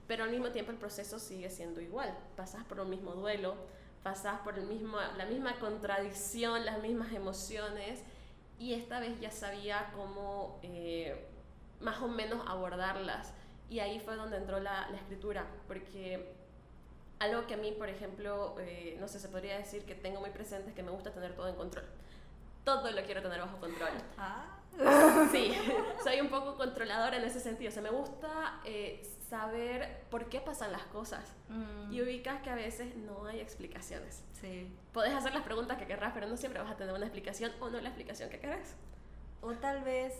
pero 0.07 0.25
al 0.25 0.31
mismo 0.31 0.51
tiempo 0.51 0.71
el 0.71 0.77
proceso 0.77 1.19
sigue 1.19 1.49
siendo 1.49 1.81
igual, 1.81 2.15
pasas 2.37 2.65
por 2.65 2.81
el 2.81 2.87
mismo 2.87 3.13
duelo, 3.15 3.57
pasas 4.03 4.41
por 4.41 4.59
el 4.59 4.67
mismo, 4.67 4.99
la 5.17 5.25
misma 5.25 5.59
contradicción, 5.59 6.67
las 6.67 6.83
mismas 6.83 7.13
emociones, 7.15 8.03
y 8.59 8.75
esta 8.75 9.01
vez 9.01 9.19
ya 9.19 9.31
sabía 9.31 9.91
cómo 9.97 10.61
eh, 10.63 11.27
más 11.81 12.03
o 12.03 12.09
menos 12.09 12.47
abordarlas, 12.47 13.33
y 13.71 13.79
ahí 13.79 14.01
fue 14.01 14.17
donde 14.17 14.37
entró 14.37 14.61
la, 14.61 14.87
la 14.91 14.99
escritura, 14.99 15.47
porque 15.67 16.36
algo 17.19 17.47
que 17.47 17.55
a 17.55 17.57
mí, 17.57 17.73
por 17.73 17.89
ejemplo, 17.89 18.55
eh, 18.59 18.97
no 19.01 19.09
sé, 19.09 19.19
se 19.19 19.29
podría 19.29 19.57
decir 19.57 19.85
que 19.85 19.95
tengo 19.95 20.21
muy 20.21 20.31
presente 20.31 20.71
es 20.71 20.77
que 20.77 20.83
me 20.83 20.91
gusta 20.91 21.13
tener 21.13 21.35
todo 21.35 21.49
en 21.49 21.57
control. 21.57 21.85
Todo 22.65 22.91
lo 22.91 23.03
quiero 23.05 23.23
tener 23.23 23.41
bajo 23.41 23.59
control. 23.59 23.91
Ah. 24.19 24.57
Sí, 25.33 25.55
soy 26.05 26.21
un 26.21 26.29
poco 26.29 26.57
controladora 26.57 27.17
en 27.17 27.25
ese 27.25 27.41
sentido. 27.41 27.71
O 27.71 27.73
sea, 27.73 27.83
me 27.83 27.91
gusta 27.91 28.61
eh, 28.65 29.03
saber 29.31 30.05
por 30.11 30.29
qué 30.29 30.41
pasan 30.41 30.73
las 30.73 30.83
cosas. 30.85 31.33
Mm. 31.49 31.93
Y 31.93 32.03
ubicas 32.03 32.43
que 32.43 32.51
a 32.51 32.55
veces 32.55 32.95
no 32.97 33.27
hay 33.27 33.41
explicaciones. 33.41 34.23
Sí. 34.41 34.71
Puedes 34.93 35.15
hacer 35.15 35.33
las 35.33 35.45
preguntas 35.45 35.79
que 35.79 35.87
querrás, 35.87 36.13
pero 36.13 36.27
no 36.27 36.37
siempre 36.37 36.61
vas 36.61 36.71
a 36.71 36.77
tener 36.77 36.95
una 36.95 37.07
explicación 37.07 37.53
o 37.61 37.71
no 37.71 37.81
la 37.81 37.89
explicación 37.89 38.29
que 38.29 38.39
querés. 38.39 38.75
O 39.41 39.53
tal 39.53 39.83
vez 39.83 40.13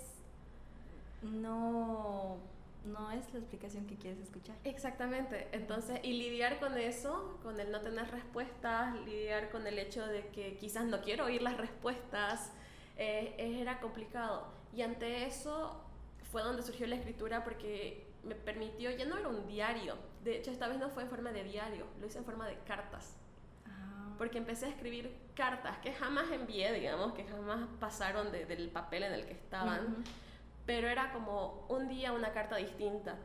no 1.23 2.39
no 2.87 3.11
es 3.11 3.33
la 3.33 3.41
explicación 3.41 3.87
que 3.87 3.97
quieres 3.97 4.21
escuchar. 4.21 4.57
Exactamente. 4.65 5.49
Entonces, 5.53 6.01
y 6.03 6.13
lidiar 6.15 6.59
con 6.59 6.77
eso, 6.79 7.39
con 7.43 7.61
el 7.61 7.71
no 7.71 7.81
tener 7.81 8.11
respuestas, 8.11 8.95
lidiar 9.05 9.51
con 9.51 9.67
el 9.67 9.79
hecho 9.79 10.07
de 10.07 10.29
que 10.29 10.57
quizás 10.57 10.85
no 10.85 11.01
quiero 11.01 11.27
oír 11.27 11.43
las 11.43 11.57
respuestas, 11.57 12.53
eh, 12.97 13.35
era 13.39 13.81
complicado. 13.81 14.47
Y 14.75 14.83
ante 14.83 15.27
eso 15.27 15.83
fue 16.31 16.43
donde 16.43 16.63
surgió 16.63 16.87
la 16.87 16.97
escritura 16.97 17.45
porque 17.45 18.07
me 18.23 18.35
permitió, 18.35 18.91
ya 18.91 19.05
no 19.05 19.19
era 19.19 19.29
un 19.29 19.47
diario, 19.47 19.97
de 20.25 20.39
hecho 20.39 20.51
esta 20.51 20.69
vez 20.69 20.79
no 20.79 20.91
fue 20.91 21.05
en 21.05 21.09
forma 21.09 21.31
de 21.31 21.45
diario, 21.45 21.87
lo 22.01 22.07
hice 22.07 22.19
en 22.19 22.25
forma 22.25 22.47
de 22.47 22.59
cartas. 22.67 23.15
Ah. 23.67 24.15
Porque 24.19 24.39
empecé 24.39 24.67
a 24.67 24.69
escribir 24.71 25.15
cartas 25.35 25.79
que 25.79 25.93
jamás 25.93 26.31
envié, 26.33 26.73
digamos, 26.73 27.13
que 27.13 27.25
jamás 27.25 27.69
pasaron 27.79 28.33
del 28.33 28.69
papel 28.71 29.05
en 29.05 29.13
el 29.13 29.27
que 29.27 29.33
estaban 29.33 30.05
pero 30.67 30.89
era 30.89 31.13
como 31.13 31.65
un 31.69 31.89
día 31.89 32.13
una 32.13 32.33
carta 32.33 32.57
distinta. 32.57 33.17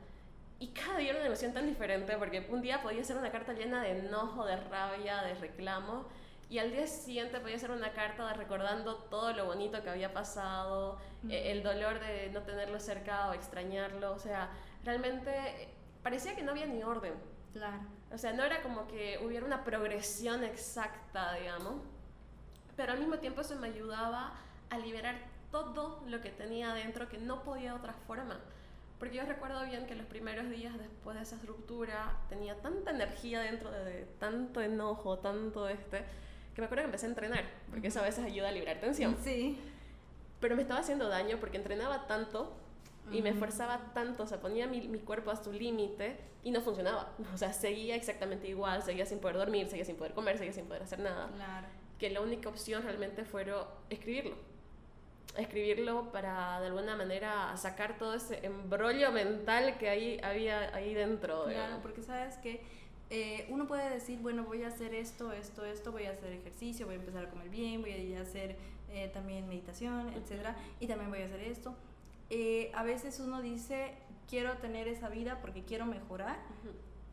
Y 0.59 0.67
cada 0.67 0.99
día 0.99 1.09
era 1.09 1.19
una 1.19 1.27
emoción 1.27 1.53
tan 1.53 1.65
diferente, 1.65 2.15
porque 2.17 2.47
un 2.51 2.61
día 2.61 2.83
podía 2.83 3.03
ser 3.03 3.17
una 3.17 3.31
carta 3.31 3.53
llena 3.53 3.81
de 3.81 3.97
enojo, 3.97 4.45
de 4.45 4.57
rabia, 4.57 5.23
de 5.23 5.33
reclamo, 5.33 6.05
y 6.51 6.59
al 6.59 6.71
día 6.71 6.85
siguiente 6.85 7.39
podía 7.39 7.57
ser 7.57 7.71
una 7.71 7.93
carta 7.93 8.27
de 8.27 8.33
recordando 8.35 8.95
todo 8.95 9.33
lo 9.33 9.45
bonito 9.45 9.81
que 9.81 9.89
había 9.89 10.13
pasado, 10.13 10.99
e, 11.27 11.51
el 11.51 11.63
dolor 11.63 11.99
de 11.99 12.29
no 12.29 12.41
tenerlo 12.41 12.79
cerca 12.79 13.29
o 13.29 13.33
extrañarlo, 13.33 14.11
o 14.11 14.19
sea, 14.19 14.51
realmente 14.83 15.31
eh, 15.31 15.69
parecía 16.03 16.35
que 16.35 16.43
no 16.43 16.51
había 16.51 16.67
ni 16.67 16.83
orden. 16.83 17.13
Claro. 17.53 17.81
O 18.13 18.17
sea, 18.17 18.33
no 18.33 18.43
era 18.43 18.61
como 18.61 18.87
que 18.87 19.19
hubiera 19.25 19.45
una 19.45 19.63
progresión 19.63 20.43
exacta, 20.43 21.33
digamos, 21.33 21.81
pero 22.75 22.91
al 22.93 22.99
mismo 22.99 23.17
tiempo 23.17 23.41
eso 23.41 23.55
me 23.55 23.67
ayudaba 23.67 24.33
a 24.69 24.77
liberar 24.77 25.30
todo 25.51 26.01
lo 26.07 26.21
que 26.21 26.29
tenía 26.29 26.73
dentro 26.73 27.07
que 27.09 27.17
no 27.17 27.43
podía 27.43 27.71
de 27.71 27.77
otra 27.77 27.93
forma. 28.07 28.39
Porque 28.99 29.17
yo 29.17 29.25
recuerdo 29.25 29.65
bien 29.65 29.87
que 29.87 29.95
los 29.95 30.05
primeros 30.05 30.49
días 30.49 30.77
después 30.77 31.17
de 31.17 31.23
esa 31.23 31.35
estructura 31.35 32.17
tenía 32.29 32.55
tanta 32.61 32.91
energía 32.91 33.41
dentro 33.41 33.71
de, 33.71 34.05
tanto 34.19 34.61
enojo, 34.61 35.17
tanto 35.17 35.67
este, 35.67 36.03
que 36.53 36.61
me 36.61 36.65
acuerdo 36.65 36.83
que 36.83 36.85
empecé 36.85 37.07
a 37.07 37.09
entrenar, 37.09 37.43
porque 37.69 37.87
eso 37.87 37.99
a 37.99 38.03
veces 38.03 38.23
ayuda 38.23 38.49
a 38.49 38.51
liberar 38.51 38.79
tensión. 38.79 39.17
Sí. 39.23 39.57
Pero 40.39 40.55
me 40.55 40.61
estaba 40.61 40.79
haciendo 40.79 41.09
daño 41.09 41.37
porque 41.39 41.57
entrenaba 41.57 42.07
tanto 42.07 42.53
y 43.11 43.21
me 43.21 43.29
esforzaba 43.29 43.91
tanto, 43.93 44.23
o 44.23 44.27
sea, 44.27 44.39
ponía 44.39 44.67
mi, 44.67 44.87
mi 44.87 44.99
cuerpo 44.99 45.31
a 45.31 45.35
su 45.35 45.51
límite 45.51 46.17
y 46.43 46.51
no 46.51 46.61
funcionaba. 46.61 47.11
O 47.33 47.37
sea, 47.37 47.53
seguía 47.53 47.95
exactamente 47.95 48.47
igual, 48.47 48.83
seguía 48.83 49.05
sin 49.05 49.19
poder 49.19 49.37
dormir, 49.37 49.67
seguía 49.67 49.85
sin 49.85 49.95
poder 49.95 50.13
comer, 50.13 50.37
seguía 50.37 50.53
sin 50.53 50.65
poder 50.65 50.83
hacer 50.83 50.99
nada. 50.99 51.27
Claro. 51.35 51.67
Que 51.97 52.11
la 52.11 52.21
única 52.21 52.49
opción 52.49 52.83
realmente 52.83 53.25
fuera 53.25 53.67
escribirlo 53.89 54.50
escribirlo 55.37 56.11
para 56.11 56.59
de 56.59 56.67
alguna 56.67 56.95
manera 56.95 57.55
sacar 57.57 57.97
todo 57.97 58.13
ese 58.15 58.45
embrollo 58.45 59.11
mental 59.11 59.77
que 59.77 59.89
ahí 59.89 60.19
había 60.23 60.73
ahí 60.75 60.93
dentro. 60.93 61.45
Claro, 61.45 61.79
porque 61.81 62.01
sabes 62.01 62.37
que 62.37 62.61
eh, 63.09 63.45
uno 63.49 63.67
puede 63.67 63.89
decir, 63.89 64.19
bueno, 64.19 64.45
voy 64.45 64.63
a 64.63 64.69
hacer 64.69 64.93
esto, 64.93 65.33
esto, 65.33 65.65
esto, 65.65 65.91
voy 65.91 66.05
a 66.05 66.11
hacer 66.11 66.31
ejercicio, 66.31 66.85
voy 66.85 66.95
a 66.95 66.99
empezar 66.99 67.25
a 67.25 67.29
comer 67.29 67.49
bien, 67.49 67.81
voy 67.81 68.15
a 68.15 68.21
hacer 68.21 68.55
eh, 68.89 69.09
también 69.13 69.49
meditación, 69.49 70.13
etcétera, 70.13 70.55
y 70.79 70.87
también 70.87 71.09
voy 71.09 71.21
a 71.21 71.25
hacer 71.25 71.41
esto. 71.41 71.75
Eh, 72.29 72.71
a 72.73 72.83
veces 72.83 73.19
uno 73.19 73.41
dice, 73.41 73.95
quiero 74.29 74.57
tener 74.59 74.87
esa 74.87 75.09
vida 75.09 75.39
porque 75.41 75.65
quiero 75.65 75.85
mejorar, 75.85 76.39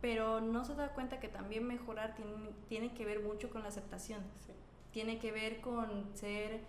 pero 0.01 0.41
no 0.41 0.65
se 0.65 0.77
da 0.77 0.91
cuenta 0.95 1.19
que 1.19 1.27
también 1.27 1.67
mejorar 1.67 2.15
tiene, 2.15 2.33
tiene 2.69 2.95
que 2.95 3.05
ver 3.05 3.19
mucho 3.19 3.51
con 3.51 3.63
la 3.63 3.69
aceptación. 3.69 4.23
Tiene 4.93 5.19
que 5.19 5.33
ver 5.33 5.61
con 5.61 6.17
ser 6.17 6.61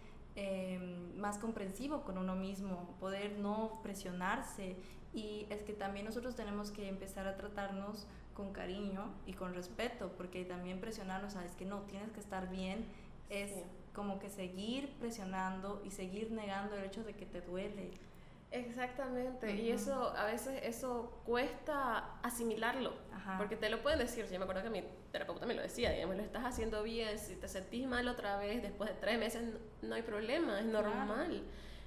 Em, 0.42 1.18
más 1.18 1.38
comprensivo 1.38 2.04
con 2.04 2.18
uno 2.18 2.34
mismo, 2.34 2.96
poder 3.02 3.38
no 3.40 3.82
presionarse. 3.84 4.78
Y 5.14 5.46
es 5.50 5.64
que 5.64 5.74
también 5.74 6.06
nosotros 6.06 6.34
tenemos 6.38 6.72
que 6.72 6.88
empezar 6.88 7.28
a 7.28 7.36
tratarnos 7.36 8.08
con 8.34 8.54
cariño 8.54 9.12
y 9.26 9.34
con 9.34 9.54
respeto, 9.54 10.14
porque 10.16 10.46
también 10.46 10.80
presionarnos, 10.80 11.34
sabes 11.34 11.56
que 11.58 11.66
no, 11.66 11.82
tienes 11.82 12.12
que 12.12 12.22
estar 12.22 12.50
bien, 12.50 12.86
es 13.30 13.52
como 13.94 14.18
que 14.20 14.30
seguir 14.30 14.96
presionando 14.98 15.82
y 15.84 15.92
seguir 15.92 16.32
negando 16.32 16.78
el 16.78 16.86
hecho 16.86 17.04
de 17.04 17.16
que 17.16 17.26
te 17.26 17.42
duele. 17.42 17.92
Exactamente, 18.52 19.56
y 19.56 19.70
eso 19.70 20.12
a 20.18 20.26
veces 20.26 20.60
eso 20.64 21.22
cuesta 21.24 22.16
asimilarlo, 22.24 22.94
porque 23.38 23.56
te 23.56 23.70
lo 23.70 23.84
pueden 23.84 24.00
decir, 24.00 24.26
yo 24.26 24.40
me 24.40 24.44
acuerdo 24.46 24.64
que 24.64 24.72
mi 24.72 24.84
terapeuta 25.12 25.46
me 25.46 25.54
lo 25.54 25.62
decía, 25.62 25.92
digamos, 25.92 26.16
lo 26.16 26.24
estás 26.24 26.44
haciendo 26.44 26.82
bien, 26.82 27.20
si 27.20 27.36
te 27.36 27.48
sentís 27.48 27.88
mal 27.88 28.08
otra 28.08 28.38
vez 28.38 28.64
después 28.64 28.90
de 28.90 28.96
tres 28.96 29.20
meses, 29.20 29.54
no 29.84 29.94
hay 29.94 30.02
problema, 30.02 30.60
es 30.60 30.66
normal, 30.66 31.44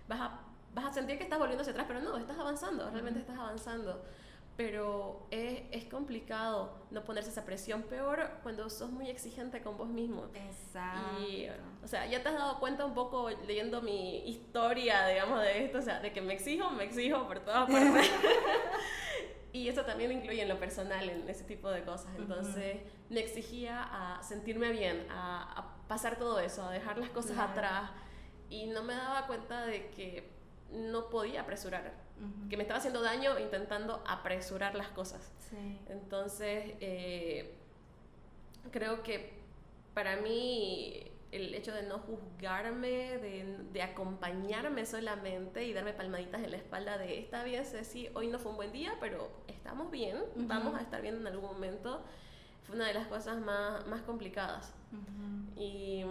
vas, 0.06 0.20
a, 0.20 0.40
vas 0.72 0.84
a 0.84 0.92
sentir 0.92 1.18
que 1.18 1.24
estás 1.24 1.40
volviendo 1.40 1.62
hacia 1.62 1.72
atrás, 1.72 1.86
pero 1.88 2.00
no, 2.00 2.16
estás 2.16 2.38
avanzando, 2.38 2.88
realmente 2.90 3.18
estás 3.18 3.38
avanzando 3.38 4.04
pero 4.56 5.26
es, 5.30 5.62
es, 5.70 5.84
complicado 5.86 6.86
no 6.90 7.04
ponerse 7.04 7.30
esa 7.30 7.44
presión, 7.44 7.82
peor 7.82 8.30
cuando 8.42 8.68
sos 8.68 8.90
muy 8.90 9.08
exigente 9.08 9.62
con 9.62 9.78
vos 9.78 9.88
mismo. 9.88 10.26
Exacto. 10.34 11.20
Y, 11.20 11.48
o 11.82 11.88
sea, 11.88 12.06
ya 12.06 12.22
te 12.22 12.28
has 12.28 12.34
dado 12.34 12.60
cuenta 12.60 12.84
un 12.84 12.94
poco 12.94 13.30
leyendo 13.30 13.80
mi 13.80 14.28
historia, 14.28 15.06
digamos, 15.06 15.40
de 15.40 15.64
esto, 15.64 15.78
o 15.78 15.82
sea, 15.82 16.00
de 16.00 16.12
que 16.12 16.20
me 16.20 16.34
exijo, 16.34 16.70
me 16.70 16.84
exijo 16.84 17.26
por 17.26 17.40
todas 17.40 17.70
partes. 17.70 18.10
y 19.52 19.68
eso 19.68 19.84
también 19.84 20.12
incluye 20.12 20.42
en 20.42 20.48
lo 20.48 20.58
personal, 20.58 21.08
en 21.08 21.28
ese 21.28 21.44
tipo 21.44 21.70
de 21.70 21.82
cosas. 21.82 22.14
Entonces, 22.18 22.76
me 23.08 23.20
exigía 23.20 23.82
a 23.82 24.22
sentirme 24.22 24.70
bien, 24.70 25.06
a, 25.10 25.60
a, 25.60 25.88
pasar 25.88 26.18
todo 26.18 26.40
eso, 26.40 26.62
a 26.62 26.70
dejar 26.70 26.98
las 26.98 27.08
cosas 27.10 27.38
atrás. 27.38 27.90
Y 28.50 28.66
no 28.66 28.82
me 28.82 28.94
daba 28.94 29.26
cuenta 29.26 29.64
de 29.64 29.88
que 29.88 30.30
no 30.70 31.08
podía 31.08 31.42
apresurar 31.42 32.01
que 32.48 32.56
me 32.56 32.62
estaba 32.62 32.78
haciendo 32.78 33.02
daño 33.02 33.38
intentando 33.38 34.02
apresurar 34.06 34.74
las 34.74 34.88
cosas. 34.88 35.32
Entonces, 35.88 36.74
eh, 36.80 37.54
creo 38.70 39.02
que 39.02 39.32
para 39.94 40.16
mí 40.16 41.12
el 41.32 41.54
hecho 41.54 41.72
de 41.72 41.82
no 41.82 41.98
juzgarme, 41.98 43.18
de, 43.18 43.58
de, 43.72 43.82
acompañarme 43.82 44.84
solamente 44.84 45.64
y 45.64 45.72
darme 45.72 45.94
palmaditas 45.94 46.42
en 46.42 46.50
la 46.50 46.58
espalda 46.58 46.98
de 46.98 47.18
está 47.18 47.42
bien, 47.42 47.64
Ceci, 47.64 48.10
hoy 48.14 48.28
no 48.28 48.38
fue 48.38 48.50
un 48.50 48.58
buen 48.58 48.72
día, 48.72 48.94
pero 49.00 49.30
estamos 49.48 49.90
bien, 49.90 50.18
vamos 50.36 50.74
a 50.74 50.82
estar 50.82 51.00
bien 51.00 51.16
en 51.16 51.26
algún 51.26 51.50
momento, 51.50 52.02
fue 52.64 52.76
una 52.76 52.86
de 52.86 52.94
las 52.94 53.06
cosas 53.06 53.40
más, 53.40 53.86
más 53.86 54.02
complicadas. 54.02 54.74
Y 55.56 56.04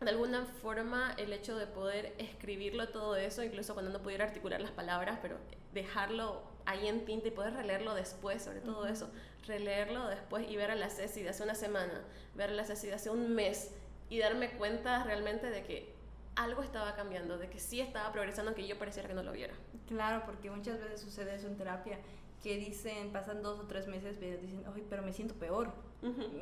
de 0.00 0.10
alguna 0.10 0.44
forma 0.44 1.14
el 1.16 1.32
hecho 1.32 1.56
de 1.56 1.66
poder 1.66 2.14
escribirlo 2.18 2.88
todo 2.88 3.16
eso, 3.16 3.42
incluso 3.42 3.74
cuando 3.74 3.90
no 3.90 4.02
pudiera 4.02 4.24
articular 4.24 4.60
las 4.60 4.72
palabras, 4.72 5.18
pero 5.22 5.38
dejarlo 5.72 6.42
ahí 6.66 6.86
en 6.86 7.04
tinta 7.04 7.28
y 7.28 7.30
poder 7.30 7.54
releerlo 7.54 7.94
después, 7.94 8.42
sobre 8.42 8.60
todo 8.60 8.86
eso, 8.86 9.10
releerlo 9.46 10.06
después 10.08 10.50
y 10.50 10.56
ver 10.56 10.70
a 10.70 10.74
la 10.74 10.90
Ceci 10.90 11.22
de 11.22 11.30
hace 11.30 11.42
una 11.42 11.54
semana, 11.54 12.02
ver 12.34 12.50
a 12.50 12.52
la 12.52 12.64
Ceci 12.64 12.88
de 12.88 12.94
hace 12.94 13.08
un 13.10 13.34
mes 13.34 13.72
y 14.10 14.18
darme 14.18 14.50
cuenta 14.50 15.02
realmente 15.04 15.48
de 15.48 15.62
que 15.64 15.94
algo 16.34 16.62
estaba 16.62 16.94
cambiando, 16.94 17.38
de 17.38 17.48
que 17.48 17.58
sí 17.58 17.80
estaba 17.80 18.12
progresando, 18.12 18.50
aunque 18.50 18.66
yo 18.66 18.78
pareciera 18.78 19.08
que 19.08 19.14
no 19.14 19.22
lo 19.22 19.32
viera. 19.32 19.54
Claro, 19.88 20.24
porque 20.26 20.50
muchas 20.50 20.78
veces 20.78 21.00
sucede 21.00 21.34
eso 21.34 21.46
en 21.46 21.56
terapia, 21.56 21.98
que 22.42 22.56
dicen, 22.58 23.10
pasan 23.12 23.42
dos 23.42 23.58
o 23.58 23.62
tres 23.62 23.86
meses, 23.86 24.20
dicen, 24.20 24.62
ay, 24.74 24.84
pero 24.90 25.02
me 25.02 25.12
siento 25.12 25.34
peor, 25.34 25.72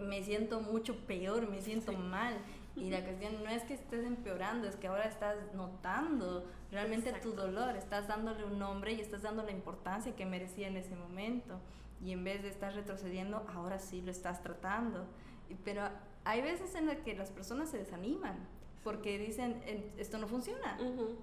me 0.01 0.23
siento 0.25 0.61
mucho 0.61 0.97
peor, 1.07 1.49
me 1.49 1.61
siento 1.63 1.93
mal. 1.93 2.37
Y 2.77 2.91
la 2.91 3.05
cuestión 3.05 3.43
no 3.45 3.51
es 3.51 3.63
que 3.63 3.75
estés 3.75 4.05
empeorando, 4.05 4.67
es 4.67 4.75
que 4.77 4.89
ahora 4.89 5.05
estás 5.05 5.37
notando 5.55 6.45
realmente 6.73 7.13
tu 7.15 7.33
dolor, 7.33 7.77
estás 7.77 8.09
dándole 8.09 8.45
un 8.45 8.59
nombre 8.59 8.93
y 8.93 9.01
estás 9.01 9.23
dando 9.23 9.45
la 9.45 9.53
importancia 9.53 10.17
que 10.17 10.27
merecía 10.27 10.67
en 10.67 10.77
ese 10.77 10.97
momento. 10.97 11.61
Y 12.05 12.11
en 12.13 12.25
vez 12.25 12.43
de 12.43 12.49
estar 12.49 12.75
retrocediendo, 12.75 13.47
ahora 13.55 13.79
sí 13.79 14.03
lo 14.03 14.11
estás 14.11 14.43
tratando. 14.43 15.07
Pero 15.65 15.89
hay 16.25 16.43
veces 16.43 16.75
en 16.75 16.87
las 16.87 16.99
que 16.99 17.15
las 17.15 17.31
personas 17.31 17.71
se 17.71 17.79
desaniman 17.79 18.37
porque 18.85 19.19
dicen, 19.19 19.63
esto 19.97 20.19
no 20.19 20.29
funciona, 20.29 20.79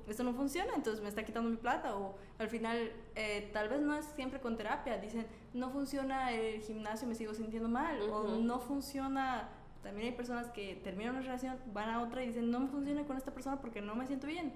esto 0.07 0.23
no 0.23 0.33
funciona, 0.33 0.73
entonces 0.73 1.01
me 1.01 1.09
está 1.09 1.23
quitando 1.23 1.47
mi 1.47 1.57
plata, 1.57 1.95
o 1.95 2.15
al 2.39 2.49
final, 2.49 2.91
eh, 3.15 3.51
tal 3.53 3.69
vez 3.69 3.81
no 3.81 3.93
es 3.93 4.03
siempre 4.15 4.41
con 4.41 4.57
terapia, 4.57 4.97
dicen, 4.97 5.27
no 5.53 5.69
funciona 5.69 6.31
el 6.31 6.59
gimnasio, 6.61 7.07
me 7.07 7.13
sigo 7.13 7.35
sintiendo 7.35 7.69
mal, 7.69 8.01
o 8.09 8.39
no 8.39 8.59
funciona, 8.59 9.47
también 9.83 10.09
hay 10.09 10.15
personas 10.15 10.47
que 10.47 10.75
terminan 10.83 11.15
una 11.15 11.23
relación, 11.23 11.57
van 11.73 11.89
a 11.89 12.01
otra 12.01 12.23
y 12.23 12.27
dicen, 12.27 12.51
no 12.51 12.59
me 12.59 12.67
funciona 12.67 13.03
con 13.03 13.17
esta 13.17 13.31
persona 13.31 13.59
porque 13.59 13.81
no 13.81 13.95
me 13.95 14.05
siento 14.05 14.27
bien. 14.27 14.53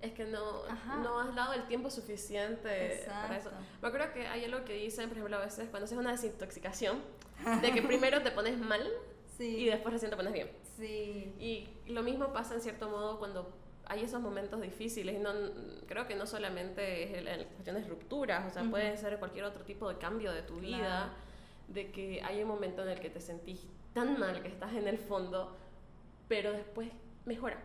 Es 0.00 0.12
que 0.12 0.24
no, 0.26 0.64
no 1.02 1.20
has 1.20 1.34
dado 1.34 1.54
el 1.54 1.66
tiempo 1.66 1.90
suficiente 1.90 3.04
para 3.06 3.38
eso. 3.38 3.50
Me 3.80 3.88
acuerdo 3.88 4.12
que 4.12 4.26
hay 4.26 4.44
algo 4.44 4.64
que 4.64 4.74
dicen, 4.74 5.08
por 5.08 5.16
ejemplo, 5.16 5.36
a 5.38 5.40
veces 5.40 5.68
cuando 5.70 5.84
haces 5.84 5.96
una 5.96 6.10
desintoxicación, 6.10 6.98
de 7.62 7.72
que 7.72 7.82
primero 7.82 8.22
te 8.22 8.30
pones 8.30 8.58
mal 8.58 8.86
y 9.38 9.66
después 9.66 9.94
recién 9.94 10.10
te 10.10 10.16
pones 10.16 10.32
bien. 10.32 10.50
Sí. 10.76 11.34
Y 11.38 11.68
lo 11.90 12.02
mismo 12.02 12.32
pasa 12.32 12.54
en 12.54 12.60
cierto 12.60 12.88
modo 12.88 13.18
cuando 13.18 13.52
hay 13.86 14.02
esos 14.02 14.20
momentos 14.20 14.60
difíciles. 14.60 15.16
Y 15.16 15.18
no, 15.18 15.30
creo 15.86 16.06
que 16.06 16.14
no 16.14 16.26
solamente 16.26 17.04
es 17.04 17.26
en 17.26 17.44
cuestiones 17.48 17.84
de 17.84 17.88
rupturas, 17.88 18.50
o 18.50 18.50
sea, 18.52 18.68
puede 18.68 18.96
ser 18.96 19.18
cualquier 19.18 19.44
otro 19.44 19.64
tipo 19.64 19.88
de 19.88 19.98
cambio 19.98 20.32
de 20.32 20.42
tu 20.42 20.60
vida, 20.60 21.12
de 21.68 21.90
que 21.90 22.22
hay 22.22 22.42
un 22.42 22.48
momento 22.48 22.82
en 22.82 22.88
el 22.88 23.00
que 23.00 23.10
te 23.10 23.20
sentís 23.20 23.66
tan 23.92 24.18
mal 24.18 24.42
que 24.42 24.48
estás 24.48 24.72
en 24.74 24.88
el 24.88 24.98
fondo, 24.98 25.56
pero 26.28 26.52
después 26.52 26.90
mejora. 27.24 27.58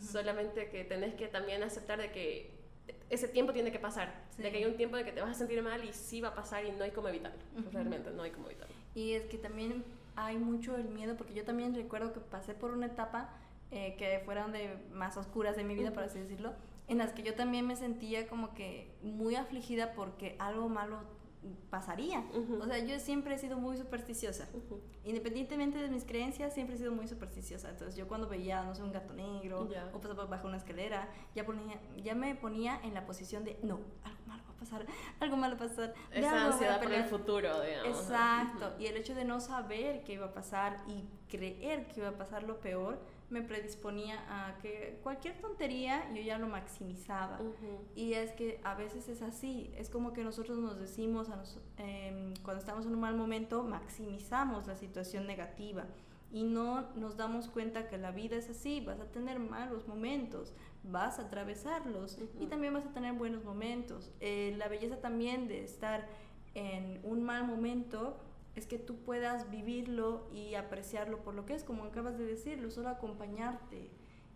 Solamente 0.00 0.68
que 0.68 0.84
tenés 0.84 1.14
que 1.14 1.28
también 1.28 1.62
aceptar 1.62 1.98
de 1.98 2.12
que 2.12 2.50
ese 3.08 3.28
tiempo 3.28 3.52
tiene 3.52 3.72
que 3.72 3.78
pasar, 3.78 4.12
de 4.36 4.50
que 4.50 4.58
hay 4.58 4.64
un 4.66 4.76
tiempo 4.76 4.96
de 4.96 5.04
que 5.04 5.12
te 5.12 5.20
vas 5.20 5.30
a 5.30 5.34
sentir 5.34 5.62
mal 5.62 5.82
y 5.84 5.92
sí 5.92 6.20
va 6.20 6.28
a 6.28 6.34
pasar 6.34 6.64
y 6.66 6.72
no 6.72 6.84
hay 6.84 6.90
como 6.90 7.08
evitarlo, 7.08 7.38
realmente 7.72 8.10
no 8.10 8.22
hay 8.22 8.30
como 8.30 8.48
evitarlo. 8.48 8.74
Y 8.94 9.12
es 9.12 9.24
que 9.24 9.38
también 9.38 9.84
hay 10.14 10.36
mucho 10.36 10.76
el 10.76 10.88
miedo, 10.88 11.16
porque 11.16 11.32
yo 11.32 11.44
también 11.44 11.74
recuerdo 11.74 12.12
que 12.12 12.20
pasé 12.20 12.54
por 12.54 12.70
una 12.70 12.86
etapa 12.86 13.30
eh, 13.70 13.94
que 13.98 14.20
fueron 14.24 14.52
de 14.52 14.76
más 14.92 15.16
oscuras 15.16 15.56
de 15.56 15.64
mi 15.64 15.74
vida, 15.74 15.92
por 15.92 16.02
así 16.02 16.18
decirlo, 16.18 16.52
en 16.88 16.98
las 16.98 17.12
que 17.12 17.22
yo 17.22 17.34
también 17.34 17.66
me 17.66 17.76
sentía 17.76 18.26
como 18.26 18.54
que 18.54 18.90
muy 19.02 19.36
afligida 19.36 19.92
porque 19.92 20.36
algo 20.38 20.68
malo 20.68 21.00
pasaría. 21.70 22.24
O 22.60 22.66
sea, 22.66 22.78
yo 22.78 22.98
siempre 22.98 23.34
he 23.34 23.38
sido 23.38 23.58
muy 23.58 23.76
supersticiosa. 23.76 24.48
Independientemente 25.04 25.78
de 25.78 25.88
mis 25.88 26.04
creencias, 26.04 26.54
siempre 26.54 26.76
he 26.76 26.78
sido 26.78 26.92
muy 26.92 27.08
supersticiosa. 27.08 27.70
Entonces, 27.70 27.96
yo 27.96 28.08
cuando 28.08 28.28
veía, 28.28 28.62
no 28.62 28.74
sé, 28.74 28.82
un 28.82 28.92
gato 28.92 29.12
negro 29.14 29.68
o 29.92 30.00
pasaba 30.00 30.26
bajo 30.26 30.48
una 30.48 30.56
escalera, 30.56 31.08
ya, 31.34 31.44
ponía, 31.44 31.80
ya 32.02 32.14
me 32.14 32.34
ponía 32.34 32.80
en 32.82 32.94
la 32.94 33.06
posición 33.06 33.44
de, 33.44 33.58
no, 33.62 33.80
algo 34.04 34.20
malo 34.26 34.42
va 34.48 34.54
a 34.54 34.58
pasar, 34.58 34.86
algo 35.20 35.36
malo 35.36 35.56
va 35.58 35.66
a 35.66 35.68
pasar. 35.68 35.94
Esa 36.10 36.46
ansiedad 36.46 36.82
por 36.82 36.92
el 36.92 37.04
futuro, 37.04 37.62
digamos. 37.62 38.00
Exacto. 38.00 38.74
Y 38.78 38.86
el 38.86 38.96
hecho 38.96 39.14
de 39.14 39.24
no 39.24 39.40
saber 39.40 40.04
qué 40.04 40.14
iba 40.14 40.26
a 40.26 40.32
pasar 40.32 40.82
y 40.88 41.04
creer 41.28 41.86
que 41.88 42.00
iba 42.00 42.08
a 42.08 42.18
pasar 42.18 42.42
lo 42.42 42.60
peor, 42.60 42.98
me 43.30 43.42
predisponía 43.42 44.24
a 44.28 44.58
que 44.58 44.98
cualquier 45.02 45.38
tontería 45.38 46.10
yo 46.14 46.22
ya 46.22 46.38
lo 46.38 46.48
maximizaba. 46.48 47.38
Y 47.94 48.14
es 48.14 48.32
que 48.32 48.60
a 48.64 48.74
veces 48.74 49.08
es 49.08 49.22
así, 49.22 49.70
es 49.76 49.90
como 49.90 50.12
que 50.12 50.24
nosotros 50.24 50.58
nos 50.58 50.78
decimos, 50.78 51.28
a 51.28 51.42
em, 51.76 52.34
cuando 52.42 52.60
estamos 52.60 52.86
en 52.86 52.94
un 52.94 53.00
mal 53.00 53.16
momento, 53.16 53.62
maximizamos 53.62 54.66
la 54.66 54.76
situación 54.76 55.26
negativa 55.26 55.86
y 56.30 56.42
no 56.42 56.88
nos 56.94 57.16
damos 57.16 57.48
cuenta 57.48 57.88
que 57.88 57.98
la 57.98 58.10
vida 58.10 58.36
es 58.36 58.50
así, 58.50 58.80
vas 58.80 59.00
a 59.00 59.06
tener 59.06 59.38
malos 59.38 59.86
momentos, 59.88 60.52
vas 60.82 61.18
a 61.18 61.22
atravesarlos 61.22 62.18
y 62.38 62.46
también 62.46 62.74
vas 62.74 62.86
a 62.86 62.92
tener 62.92 63.14
buenos 63.14 63.44
momentos. 63.44 64.10
Eh, 64.20 64.54
la 64.58 64.68
belleza 64.68 65.00
también 65.00 65.48
de 65.48 65.64
estar 65.64 66.06
en 66.54 67.00
un 67.04 67.22
mal 67.22 67.46
momento 67.46 68.18
es 68.58 68.66
que 68.66 68.78
tú 68.78 68.96
puedas 68.96 69.50
vivirlo 69.50 70.28
y 70.32 70.54
apreciarlo 70.54 71.22
por 71.22 71.34
lo 71.34 71.46
que 71.46 71.54
es, 71.54 71.62
como 71.62 71.84
acabas 71.84 72.18
de 72.18 72.24
decirlo, 72.24 72.70
solo 72.70 72.88
acompañarte. 72.88 73.90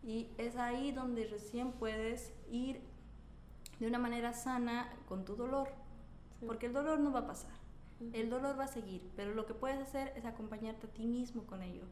Y 0.04 0.28
es 0.38 0.56
ahí 0.56 0.92
donde 0.92 1.26
recién 1.26 1.72
puedes 1.72 2.32
ir 2.50 2.80
de 3.80 3.86
una 3.88 3.98
manera 3.98 4.32
sana 4.32 4.88
con 5.08 5.24
tu 5.24 5.34
dolor, 5.34 5.68
porque 6.46 6.66
el 6.66 6.72
dolor 6.72 7.00
no 7.00 7.12
va 7.12 7.20
a 7.20 7.26
pasar. 7.26 7.50
El 8.12 8.30
dolor 8.30 8.58
va 8.58 8.64
a 8.64 8.68
seguir, 8.68 9.02
pero 9.16 9.34
lo 9.34 9.46
que 9.46 9.54
puedes 9.54 9.78
hacer 9.80 10.12
es 10.16 10.24
acompañarte 10.24 10.86
a 10.86 10.90
ti 10.90 11.06
mismo 11.06 11.44
con 11.44 11.62
ello. 11.62 11.84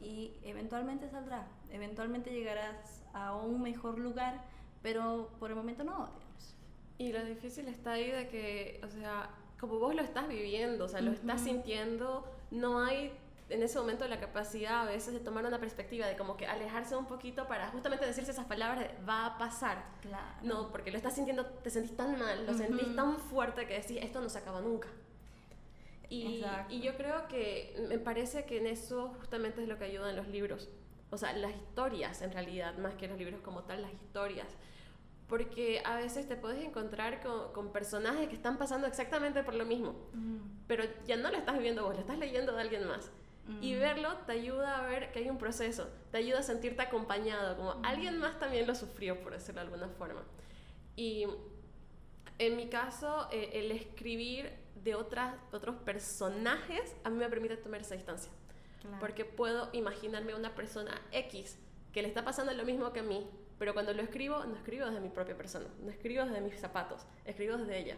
Y 0.00 0.34
eventualmente 0.42 1.08
saldrá, 1.08 1.48
eventualmente 1.70 2.30
llegarás 2.30 3.04
a 3.12 3.34
un 3.34 3.60
mejor 3.60 3.98
lugar, 3.98 4.44
pero 4.82 5.30
por 5.40 5.50
el 5.50 5.56
momento 5.56 5.82
no, 5.82 6.10
Y 6.98 7.12
lo 7.12 7.24
difícil 7.24 7.66
está 7.68 7.92
ahí 7.92 8.10
de 8.10 8.28
que, 8.28 8.80
o 8.84 8.88
sea, 8.88 9.30
como 9.60 9.78
vos 9.78 9.94
lo 9.94 10.02
estás 10.02 10.28
viviendo, 10.28 10.84
o 10.84 10.88
sea, 10.88 11.00
lo 11.00 11.12
estás 11.12 11.42
sintiendo, 11.42 12.24
no 12.50 12.80
hay 12.80 13.12
en 13.48 13.62
ese 13.62 13.78
momento 13.78 14.06
la 14.08 14.18
capacidad 14.18 14.82
a 14.82 14.84
veces 14.86 15.14
de 15.14 15.20
tomar 15.20 15.46
una 15.46 15.60
perspectiva, 15.60 16.06
de 16.06 16.16
como 16.16 16.36
que 16.36 16.46
alejarse 16.46 16.96
un 16.96 17.06
poquito 17.06 17.46
para 17.46 17.68
justamente 17.68 18.04
decirse 18.04 18.32
esas 18.32 18.46
palabras 18.46 18.80
de 18.80 18.90
va 19.06 19.26
a 19.26 19.38
pasar. 19.38 19.84
Claro. 20.02 20.26
No, 20.42 20.72
porque 20.72 20.90
lo 20.90 20.96
estás 20.96 21.14
sintiendo, 21.14 21.46
te 21.46 21.70
sentís 21.70 21.96
tan 21.96 22.18
mal, 22.18 22.44
lo 22.44 22.54
sentís 22.54 22.94
tan 22.96 23.18
fuerte 23.18 23.66
que 23.66 23.74
decís, 23.74 23.98
esto 24.02 24.20
no 24.20 24.28
se 24.28 24.38
acaba 24.38 24.60
nunca. 24.60 24.88
Y, 26.08 26.44
y, 26.68 26.80
yo 26.80 26.96
creo 26.96 27.26
que 27.26 27.84
me 27.88 27.98
parece 27.98 28.44
que 28.44 28.58
en 28.58 28.66
eso 28.66 29.12
justamente 29.18 29.62
es 29.62 29.68
lo 29.68 29.76
que 29.76 29.84
ayudan 29.84 30.14
los 30.14 30.28
libros. 30.28 30.68
O 31.10 31.18
sea, 31.18 31.32
las 31.32 31.54
historias 31.54 32.22
en 32.22 32.32
realidad, 32.32 32.76
más 32.78 32.94
que 32.94 33.08
los 33.08 33.18
libros 33.18 33.40
como 33.40 33.64
tal, 33.64 33.82
las 33.82 33.92
historias 33.92 34.46
porque 35.28 35.82
a 35.84 35.96
veces 35.96 36.28
te 36.28 36.36
puedes 36.36 36.64
encontrar 36.64 37.20
con, 37.20 37.72
personajes 37.72 38.28
que 38.28 38.34
están 38.34 38.58
pasando 38.58 38.86
exactamente 38.86 39.42
por 39.42 39.54
lo 39.54 39.64
mismo, 39.64 39.94
pero 40.66 40.84
ya 41.06 41.16
no 41.16 41.30
lo 41.30 41.36
estás 41.36 41.56
viviendo 41.56 41.84
vos, 41.84 41.94
lo 41.94 42.00
estás 42.00 42.18
leyendo 42.18 42.52
de 42.52 42.60
alguien 42.60 42.86
más. 42.86 43.10
Y 43.60 43.76
verlo 43.76 44.12
te 44.26 44.32
ayuda 44.32 44.78
a 44.78 44.86
ver 44.88 45.12
que 45.12 45.20
hay 45.20 45.30
un 45.30 45.38
proceso, 45.38 45.88
te 46.10 46.18
ayuda 46.18 46.40
a 46.40 46.42
sentirte 46.42 46.82
acompañado, 46.82 47.56
como 47.56 47.80
alguien 47.84 48.18
más 48.18 48.38
también 48.40 48.66
lo 48.66 48.74
sufrió, 48.74 49.20
por 49.20 49.32
decirlo 49.32 49.60
de 49.60 49.66
alguna 49.66 49.88
forma. 49.88 50.24
Y 50.96 51.26
en 52.38 52.56
mi 52.56 52.68
caso, 52.68 53.28
eh, 53.30 53.50
el 53.54 53.70
escribir 53.70 54.52
de 54.82 54.94
otras, 54.94 55.34
otros 55.52 55.76
personajes 55.76 56.96
a 57.04 57.10
mí 57.10 57.18
me 57.18 57.28
permite 57.28 57.56
tomar 57.56 57.80
esa 57.80 57.94
distancia. 57.94 58.30
Porque 59.00 59.24
puedo 59.24 59.68
imaginarme 59.72 60.32
a 60.32 60.36
una 60.36 60.54
persona 60.54 61.00
X 61.10 61.58
que 61.92 62.02
le 62.02 62.08
está 62.08 62.24
pasando 62.24 62.52
lo 62.52 62.64
mismo 62.64 62.92
que 62.92 63.00
a 63.00 63.02
mí, 63.02 63.28
pero 63.58 63.72
cuando 63.72 63.92
lo 63.92 64.02
escribo, 64.02 64.44
no 64.44 64.54
escribo 64.54 64.86
desde 64.86 65.00
mi 65.00 65.08
propia 65.08 65.36
persona, 65.36 65.66
no 65.82 65.90
escribo 65.90 66.24
desde 66.24 66.40
mis 66.40 66.58
zapatos, 66.58 67.06
escribo 67.24 67.56
desde 67.56 67.78
ella. 67.78 67.96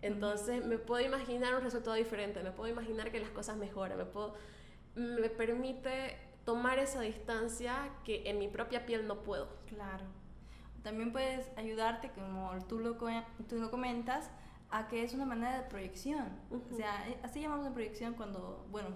Entonces 0.00 0.64
me 0.64 0.78
puedo 0.78 1.04
imaginar 1.04 1.54
un 1.54 1.62
resultado 1.62 1.96
diferente, 1.96 2.42
me 2.42 2.52
puedo 2.52 2.70
imaginar 2.70 3.10
que 3.10 3.20
las 3.20 3.30
cosas 3.30 3.56
mejoran, 3.56 3.98
me, 3.98 4.04
puedo, 4.04 4.34
me 4.94 5.28
permite 5.28 6.16
tomar 6.44 6.78
esa 6.78 7.00
distancia 7.02 7.90
que 8.04 8.28
en 8.30 8.38
mi 8.38 8.48
propia 8.48 8.86
piel 8.86 9.06
no 9.06 9.22
puedo. 9.22 9.48
Claro. 9.66 10.04
También 10.82 11.12
puedes 11.12 11.50
ayudarte, 11.56 12.10
como 12.10 12.56
tú 12.68 12.78
lo, 12.78 12.96
tú 13.48 13.56
lo 13.58 13.70
comentas, 13.70 14.30
a 14.70 14.86
que 14.86 15.02
es 15.02 15.12
una 15.12 15.26
manera 15.26 15.60
de 15.60 15.68
proyección. 15.68 16.28
O 16.50 16.76
sea, 16.76 17.04
así 17.22 17.40
llamamos 17.40 17.66
de 17.66 17.72
proyección 17.72 18.14
cuando, 18.14 18.66
bueno, 18.70 18.90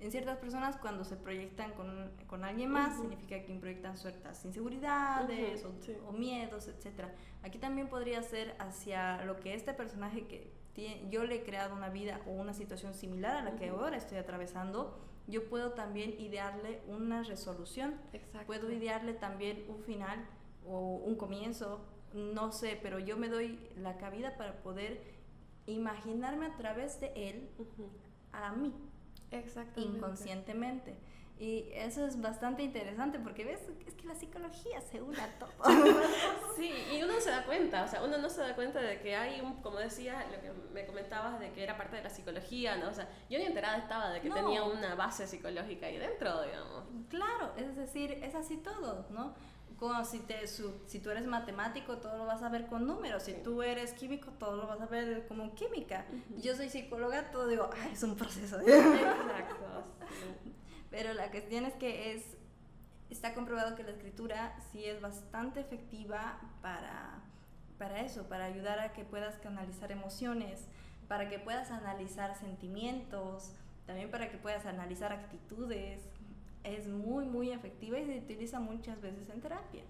en 0.00 0.10
ciertas 0.12 0.38
personas 0.38 0.76
cuando 0.76 1.04
se 1.04 1.16
proyectan 1.16 1.72
con, 1.72 2.10
con 2.26 2.44
alguien 2.44 2.70
más, 2.70 2.96
significa 2.96 3.42
que 3.42 3.54
proyectan 3.54 3.96
ciertas 3.96 4.44
inseguridades 4.44 5.64
o, 5.64 5.74
o, 6.08 6.12
miedos, 6.12 6.68
etc. 6.68 7.06
Aquí 7.42 7.58
también 7.58 7.88
podría 7.88 8.22
ser 8.22 8.54
hacia 8.58 9.24
lo 9.24 9.40
que 9.40 9.54
este 9.54 9.74
personaje 9.74 10.26
que 10.26 10.52
yo 11.10 11.24
le 11.24 11.36
he 11.36 11.42
creado 11.42 11.74
una 11.74 11.88
vida 11.88 12.20
o 12.26 12.30
una 12.30 12.54
situación 12.54 12.94
similar 12.94 13.36
a 13.36 13.42
la 13.42 13.56
que 13.56 13.68
ahora 13.68 13.96
estoy 13.96 14.18
atravesando, 14.18 14.96
yo 15.26 15.48
puedo 15.48 15.72
también 15.72 16.14
idearle 16.20 16.80
una 16.86 17.22
resolución. 17.22 17.96
Exacto. 18.12 18.46
Puedo 18.46 18.70
idearle 18.70 19.14
también 19.14 19.64
un 19.68 19.82
final 19.82 20.24
o 20.64 20.96
un 20.96 21.16
comienzo, 21.16 21.80
no 22.14 22.52
sé, 22.52 22.78
pero 22.80 22.98
yo 22.98 23.16
me 23.16 23.28
doy 23.28 23.58
la 23.76 23.98
cabida 23.98 24.36
para 24.36 24.62
poder 24.62 25.02
imaginarme 25.66 26.46
a 26.46 26.56
través 26.56 27.00
de 27.00 27.12
él 27.16 27.50
a 28.32 28.52
mí. 28.52 28.72
Inconscientemente. 29.80 30.96
Y 31.40 31.70
eso 31.72 32.04
es 32.04 32.20
bastante 32.20 32.64
interesante 32.64 33.20
porque 33.20 33.44
ves, 33.44 33.60
es 33.86 33.94
que 33.94 34.08
la 34.08 34.14
psicología 34.16 34.80
se 34.80 35.00
une 35.00 35.20
a 35.20 35.38
todo. 35.38 35.50
sí, 36.56 36.72
y 36.92 37.00
uno 37.00 37.20
se 37.20 37.30
da 37.30 37.44
cuenta, 37.44 37.84
o 37.84 37.88
sea, 37.88 38.02
uno 38.02 38.18
no 38.18 38.28
se 38.28 38.40
da 38.40 38.56
cuenta 38.56 38.80
de 38.80 39.00
que 39.00 39.14
hay 39.14 39.40
un, 39.40 39.62
como 39.62 39.78
decía, 39.78 40.26
lo 40.32 40.40
que 40.40 40.50
me 40.72 40.84
comentabas 40.84 41.38
de 41.38 41.52
que 41.52 41.62
era 41.62 41.76
parte 41.76 41.94
de 41.94 42.02
la 42.02 42.10
psicología, 42.10 42.76
¿no? 42.76 42.88
O 42.88 42.94
sea, 42.94 43.08
yo 43.30 43.38
ni 43.38 43.44
enterada 43.44 43.78
estaba 43.78 44.10
de 44.10 44.20
que 44.20 44.30
tenía 44.30 44.64
una 44.64 44.96
base 44.96 45.28
psicológica 45.28 45.86
ahí 45.86 45.98
dentro, 45.98 46.42
digamos. 46.42 46.84
Claro, 47.08 47.52
es 47.56 47.76
decir, 47.76 48.10
es 48.10 48.34
así 48.34 48.56
todo, 48.56 49.06
¿no? 49.10 49.34
Como 49.78 50.04
si, 50.04 50.18
te, 50.18 50.46
si 50.48 50.98
tú 50.98 51.10
eres 51.10 51.26
matemático, 51.26 51.98
todo 51.98 52.18
lo 52.18 52.26
vas 52.26 52.42
a 52.42 52.48
ver 52.48 52.66
con 52.66 52.86
números. 52.86 53.22
Si 53.22 53.32
tú 53.32 53.62
eres 53.62 53.92
químico, 53.92 54.32
todo 54.32 54.56
lo 54.56 54.66
vas 54.66 54.80
a 54.80 54.86
ver 54.86 55.26
como 55.28 55.54
química. 55.54 56.04
Yo 56.42 56.56
soy 56.56 56.68
psicóloga, 56.68 57.30
todo 57.30 57.46
digo, 57.46 57.70
es 57.92 58.02
un 58.02 58.16
proceso. 58.16 58.58
Exacto. 58.60 59.84
Pero 60.90 61.14
la 61.14 61.30
cuestión 61.30 61.64
es 61.64 61.74
que 61.74 62.12
es, 62.12 62.24
está 63.10 63.34
comprobado 63.34 63.76
que 63.76 63.84
la 63.84 63.90
escritura 63.90 64.56
sí 64.72 64.84
es 64.84 65.00
bastante 65.00 65.60
efectiva 65.60 66.40
para, 66.60 67.22
para 67.78 68.00
eso, 68.00 68.28
para 68.28 68.46
ayudar 68.46 68.80
a 68.80 68.92
que 68.92 69.04
puedas 69.04 69.36
canalizar 69.36 69.92
emociones, 69.92 70.66
para 71.06 71.28
que 71.28 71.38
puedas 71.38 71.70
analizar 71.70 72.34
sentimientos, 72.36 73.52
también 73.86 74.10
para 74.10 74.30
que 74.30 74.38
puedas 74.38 74.66
analizar 74.66 75.12
actitudes. 75.12 76.02
Es 76.76 76.88
muy, 76.88 77.24
muy 77.26 77.50
efectiva 77.50 77.98
y 77.98 78.04
se 78.04 78.18
utiliza 78.18 78.60
muchas 78.60 79.00
veces 79.00 79.28
en 79.30 79.40
terapia. 79.40 79.82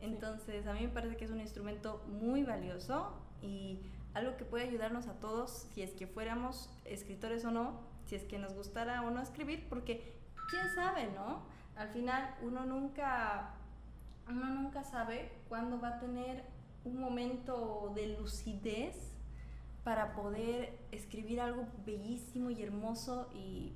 Entonces, 0.00 0.66
a 0.66 0.72
mí 0.72 0.80
me 0.82 0.88
parece 0.88 1.16
que 1.16 1.24
es 1.24 1.30
un 1.30 1.40
instrumento 1.40 2.02
muy 2.08 2.42
valioso 2.42 3.12
y 3.42 3.80
algo 4.14 4.36
que 4.36 4.44
puede 4.44 4.64
ayudarnos 4.64 5.08
a 5.08 5.14
todos, 5.14 5.68
si 5.74 5.82
es 5.82 5.92
que 5.92 6.06
fuéramos 6.06 6.70
escritores 6.84 7.44
o 7.44 7.50
no, 7.50 7.80
si 8.06 8.14
es 8.14 8.24
que 8.24 8.38
nos 8.38 8.54
gustara 8.54 9.02
o 9.02 9.10
no 9.10 9.20
escribir, 9.20 9.66
porque 9.68 10.14
quién 10.48 10.74
sabe, 10.74 11.08
¿no? 11.08 11.42
Al 11.76 11.88
final 11.88 12.34
uno 12.42 12.64
nunca, 12.64 13.54
uno 14.28 14.46
nunca 14.46 14.84
sabe 14.84 15.32
cuándo 15.48 15.78
va 15.80 15.88
a 15.88 15.98
tener 15.98 16.44
un 16.84 16.98
momento 16.98 17.92
de 17.94 18.16
lucidez 18.18 19.12
para 19.84 20.14
poder 20.14 20.78
escribir 20.92 21.40
algo 21.40 21.66
bellísimo 21.84 22.50
y 22.50 22.62
hermoso 22.62 23.28
y 23.34 23.74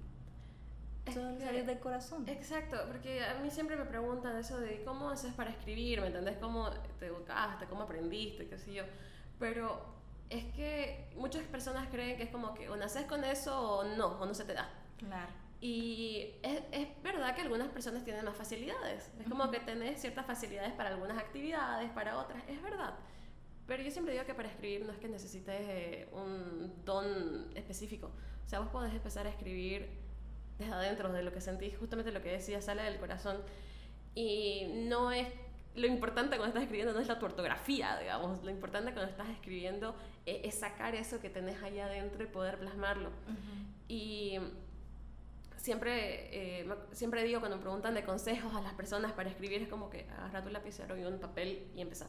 salir 1.06 1.64
del 1.64 1.78
corazón. 1.78 2.28
Exacto, 2.28 2.76
porque 2.86 3.24
a 3.24 3.34
mí 3.40 3.50
siempre 3.50 3.76
me 3.76 3.84
preguntan 3.84 4.36
eso 4.36 4.60
de 4.60 4.82
cómo 4.84 5.10
haces 5.10 5.32
para 5.34 5.50
escribir, 5.50 6.00
¿me 6.00 6.08
entendés? 6.08 6.36
¿Cómo 6.38 6.70
te 6.98 7.06
educaste? 7.06 7.66
¿Cómo 7.66 7.82
aprendiste? 7.82 8.48
¿Qué 8.48 8.58
sé 8.58 8.74
yo? 8.74 8.84
Pero 9.38 9.80
es 10.28 10.44
que 10.54 11.10
muchas 11.16 11.42
personas 11.44 11.88
creen 11.88 12.16
que 12.16 12.24
es 12.24 12.30
como 12.30 12.54
que 12.54 12.68
o 12.68 12.76
naces 12.76 13.04
con 13.06 13.24
eso 13.24 13.78
o 13.78 13.84
no, 13.96 14.18
o 14.20 14.26
no 14.26 14.34
se 14.34 14.44
te 14.44 14.54
da. 14.54 14.68
Claro. 14.98 15.32
Y 15.60 16.36
es, 16.42 16.62
es, 16.72 16.88
verdad 17.02 17.34
que 17.34 17.42
algunas 17.42 17.68
personas 17.68 18.04
tienen 18.04 18.24
más 18.24 18.36
facilidades. 18.36 19.10
Es 19.18 19.28
como 19.28 19.50
que 19.50 19.60
tenés 19.60 20.00
ciertas 20.00 20.24
facilidades 20.24 20.72
para 20.72 20.90
algunas 20.90 21.18
actividades, 21.18 21.90
para 21.90 22.18
otras. 22.18 22.42
Es 22.48 22.62
verdad. 22.62 22.94
Pero 23.66 23.82
yo 23.82 23.90
siempre 23.90 24.14
digo 24.14 24.24
que 24.24 24.34
para 24.34 24.48
escribir 24.48 24.86
no 24.86 24.92
es 24.92 24.98
que 24.98 25.08
necesites 25.08 25.60
eh, 25.60 26.08
un 26.12 26.82
don 26.84 27.50
específico. 27.54 28.10
O 28.44 28.48
sea, 28.48 28.60
vos 28.60 28.68
podés 28.70 28.92
empezar 28.92 29.26
a 29.26 29.30
escribir 29.30 29.90
desde 30.60 30.74
adentro, 30.74 31.12
de 31.12 31.22
lo 31.22 31.32
que 31.32 31.40
sentís, 31.40 31.76
justamente 31.76 32.12
lo 32.12 32.22
que 32.22 32.30
decía, 32.30 32.60
sale 32.62 32.82
del 32.82 32.98
corazón. 32.98 33.38
Y 34.14 34.66
no 34.88 35.10
es. 35.10 35.26
Lo 35.74 35.86
importante 35.86 36.36
cuando 36.36 36.48
estás 36.48 36.64
escribiendo 36.64 36.92
no 36.92 37.00
es 37.00 37.08
la 37.08 37.18
tu 37.18 37.26
ortografía, 37.26 37.96
digamos. 37.98 38.42
Lo 38.44 38.50
importante 38.50 38.92
cuando 38.92 39.10
estás 39.10 39.28
escribiendo 39.28 39.94
es, 40.26 40.54
sacar 40.54 40.94
eso 40.94 41.20
que 41.20 41.30
tenés 41.30 41.62
ahí 41.62 41.78
adentro 41.78 42.22
y 42.22 42.26
poder 42.26 42.58
plasmarlo. 42.58 43.10
Y 43.88 44.38
siempre, 45.56 46.60
eh, 46.62 46.68
siempre 46.92 47.22
digo 47.22 47.40
cuando 47.40 47.56
me 47.56 47.62
preguntan 47.62 47.94
de 47.94 48.02
consejos 48.02 48.54
a 48.54 48.60
las 48.60 48.72
personas 48.74 49.12
para 49.12 49.30
escribir, 49.30 49.62
es 49.62 49.68
como 49.68 49.90
que 49.90 50.06
agarra 50.10 50.42
tu 50.42 50.50
lapicero 50.50 50.98
y 50.98 51.04
un 51.04 51.18
papel 51.18 51.68
y 51.74 51.80
empezá. 51.80 52.06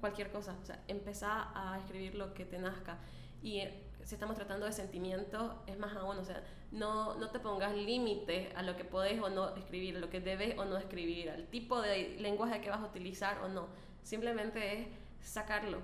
Cualquier 0.00 0.30
cosa, 0.30 0.54
o 0.62 0.66
sea, 0.66 0.82
empezá 0.86 1.50
a 1.54 1.78
escribir 1.78 2.14
lo 2.14 2.34
que 2.34 2.44
te 2.44 2.58
nazca. 2.58 2.98
Y 3.42 3.62
si 4.06 4.14
estamos 4.14 4.36
tratando 4.36 4.66
de 4.66 4.72
sentimientos, 4.72 5.52
es 5.66 5.76
más 5.80 5.96
aún, 5.96 6.16
o 6.16 6.24
sea, 6.24 6.40
no, 6.70 7.16
no 7.16 7.30
te 7.30 7.40
pongas 7.40 7.74
límite 7.74 8.52
a 8.54 8.62
lo 8.62 8.76
que 8.76 8.84
podés 8.84 9.20
o 9.20 9.28
no 9.28 9.56
escribir, 9.56 9.96
a 9.96 9.98
lo 9.98 10.08
que 10.08 10.20
debes 10.20 10.56
o 10.56 10.64
no 10.64 10.76
escribir, 10.76 11.28
al 11.28 11.48
tipo 11.48 11.82
de 11.82 12.16
lenguaje 12.20 12.60
que 12.60 12.70
vas 12.70 12.78
a 12.78 12.84
utilizar 12.84 13.38
o 13.42 13.48
no. 13.48 13.66
Simplemente 14.04 14.80
es 14.80 14.88
sacarlo. 15.20 15.78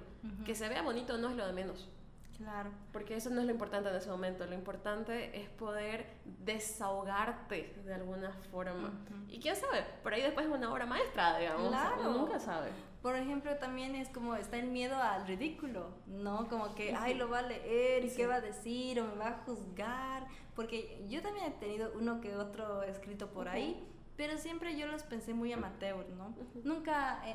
Que 0.46 0.54
se 0.54 0.68
vea 0.68 0.82
bonito 0.82 1.18
no 1.18 1.30
es 1.30 1.36
lo 1.36 1.44
de 1.44 1.52
menos. 1.52 1.88
Claro. 2.36 2.70
Porque 2.92 3.16
eso 3.16 3.28
no 3.30 3.40
es 3.40 3.46
lo 3.46 3.52
importante 3.52 3.88
en 3.88 3.96
ese 3.96 4.08
momento. 4.08 4.46
Lo 4.46 4.54
importante 4.54 5.40
es 5.40 5.48
poder 5.48 6.06
desahogarte 6.24 7.74
de 7.84 7.94
alguna 7.94 8.32
forma. 8.52 8.92
Y 9.28 9.40
quién 9.40 9.56
sabe, 9.56 9.84
por 10.04 10.14
ahí 10.14 10.22
después 10.22 10.46
es 10.46 10.52
una 10.52 10.72
obra 10.72 10.86
maestra, 10.86 11.38
digamos. 11.38 11.70
Claro. 11.70 12.04
nunca 12.04 12.38
sabe. 12.38 12.70
Por 13.02 13.16
ejemplo, 13.16 13.56
también 13.56 13.96
es 13.96 14.08
como 14.08 14.36
está 14.36 14.58
el 14.58 14.68
miedo 14.68 14.94
al 14.96 15.26
ridículo, 15.26 15.90
¿no? 16.06 16.48
Como 16.48 16.72
que, 16.76 16.94
ay, 16.94 17.14
lo 17.14 17.28
va 17.28 17.40
a 17.40 17.42
leer 17.42 18.04
y 18.04 18.10
qué 18.10 18.28
va 18.28 18.36
a 18.36 18.40
decir 18.40 19.00
o 19.00 19.04
me 19.04 19.16
va 19.16 19.28
a 19.28 19.42
juzgar. 19.44 20.28
Porque 20.54 21.04
yo 21.08 21.20
también 21.20 21.46
he 21.46 21.50
tenido 21.50 21.92
uno 21.96 22.20
que 22.20 22.36
otro 22.36 22.84
escrito 22.84 23.28
por 23.30 23.48
ahí, 23.48 23.82
pero 24.16 24.38
siempre 24.38 24.78
yo 24.78 24.86
los 24.86 25.02
pensé 25.02 25.34
muy 25.34 25.52
amateur, 25.52 26.08
¿no? 26.10 26.32
Nunca 26.62 27.20
he 27.28 27.34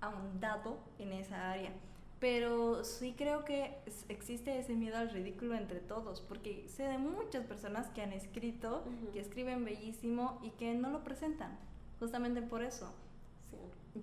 ahondado 0.00 0.78
en 1.00 1.12
esa 1.12 1.50
área. 1.50 1.72
Pero 2.20 2.84
sí 2.84 3.14
creo 3.16 3.44
que 3.44 3.76
existe 4.08 4.58
ese 4.58 4.74
miedo 4.74 4.98
al 4.98 5.10
ridículo 5.10 5.54
entre 5.54 5.80
todos, 5.80 6.20
porque 6.20 6.68
sé 6.68 6.84
de 6.84 6.98
muchas 6.98 7.44
personas 7.44 7.88
que 7.90 8.02
han 8.02 8.12
escrito, 8.12 8.84
que 9.12 9.20
escriben 9.20 9.64
bellísimo 9.64 10.40
y 10.42 10.50
que 10.50 10.74
no 10.74 10.90
lo 10.90 11.02
presentan, 11.02 11.58
justamente 11.98 12.42
por 12.42 12.62
eso. 12.62 12.92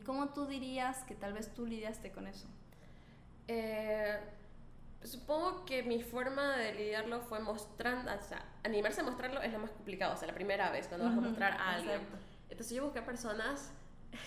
¿Cómo 0.06 0.30
tú 0.30 0.45
dirías 0.45 1.04
que 1.04 1.15
tal 1.15 1.34
vez 1.34 1.54
tú 1.54 1.65
lidiaste 1.65 2.12
con 2.12 2.28
eso? 2.28 2.48
Eh, 3.48 4.19
supongo 5.04 5.65
que 5.65 5.84
mi 5.84 6.02
forma 6.02 6.58
de 6.58 6.74
lidiarlo 6.74 7.21
fue 7.21 7.39
mostrando, 7.39 8.12
o 8.13 8.21
sea, 8.21 8.43
animarse 8.63 9.02
a 9.02 9.04
mostrarlo 9.04 9.41
es 9.41 9.54
lo 9.54 9.60
más 9.60 9.71
complicado, 9.71 10.13
o 10.13 10.17
sea, 10.17 10.28
la 10.28 10.34
primera 10.34 10.71
vez 10.71 10.88
cuando 10.88 11.08
vas 11.08 11.17
a 11.17 11.21
mostrar 11.21 11.54
a 11.54 11.76
alguien. 11.76 12.02
Entonces 12.50 12.76
yo 12.76 12.84
busqué 12.84 13.02
personas 13.02 13.71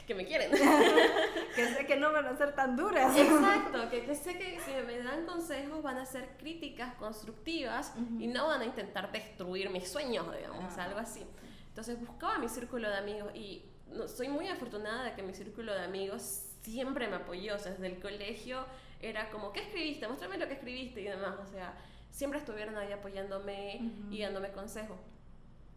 que 0.07 0.15
me 0.15 0.25
quieren. 0.25 0.51
que 1.55 1.75
sé 1.75 1.87
que 1.87 1.97
no 1.97 2.13
van 2.13 2.27
a 2.27 2.37
ser 2.37 2.55
tan 2.55 2.77
duras. 2.77 3.17
Exacto, 3.17 3.89
que, 3.91 4.15
sé 4.15 4.39
que 4.39 4.61
si 4.61 4.71
me 4.87 4.99
dan 5.03 5.27
consejos 5.27 5.83
van 5.83 5.99
a 5.99 6.07
ser 6.07 6.37
críticas 6.39 6.95
constructivas 6.95 7.93
y 8.19 8.27
no 8.27 8.49
van 8.49 8.63
a 8.63 8.65
intentar 8.65 9.11
destruir 9.13 9.71
mis 9.71 9.91
sueños, 9.91 10.27
digamos, 10.37 10.77
algo 10.79 10.99
así. 10.99 11.25
Entonces 11.69 11.99
buscaba 12.01 12.39
mi 12.39 12.49
círculo 12.49 12.89
de 12.89 12.97
amigos 12.97 13.31
y 13.35 13.65
soy 14.07 14.29
muy 14.29 14.49
afortunada 14.49 15.05
de 15.05 15.15
que 15.15 15.23
mi 15.23 15.35
círculo 15.35 15.75
de 15.75 15.83
amigos 15.83 16.23
siempre 16.63 17.09
me 17.09 17.17
apoyó, 17.17 17.55
o 17.55 17.59
sea, 17.59 17.73
desde 17.73 17.87
el 17.87 18.01
colegio 18.01 18.65
era 19.01 19.31
como, 19.31 19.53
¿qué 19.53 19.61
escribiste? 19.61 20.07
Muéstrame 20.07 20.39
lo 20.39 20.49
que 20.49 20.55
escribiste 20.55 21.01
y 21.01 21.05
demás, 21.05 21.37
o 21.41 21.47
sea, 21.47 21.75
siempre 22.11 22.39
estuvieron 22.39 22.77
ahí 22.77 22.93
apoyándome 22.93 23.81
y 24.11 24.23
dándome 24.23 24.51
consejos. 24.53 24.99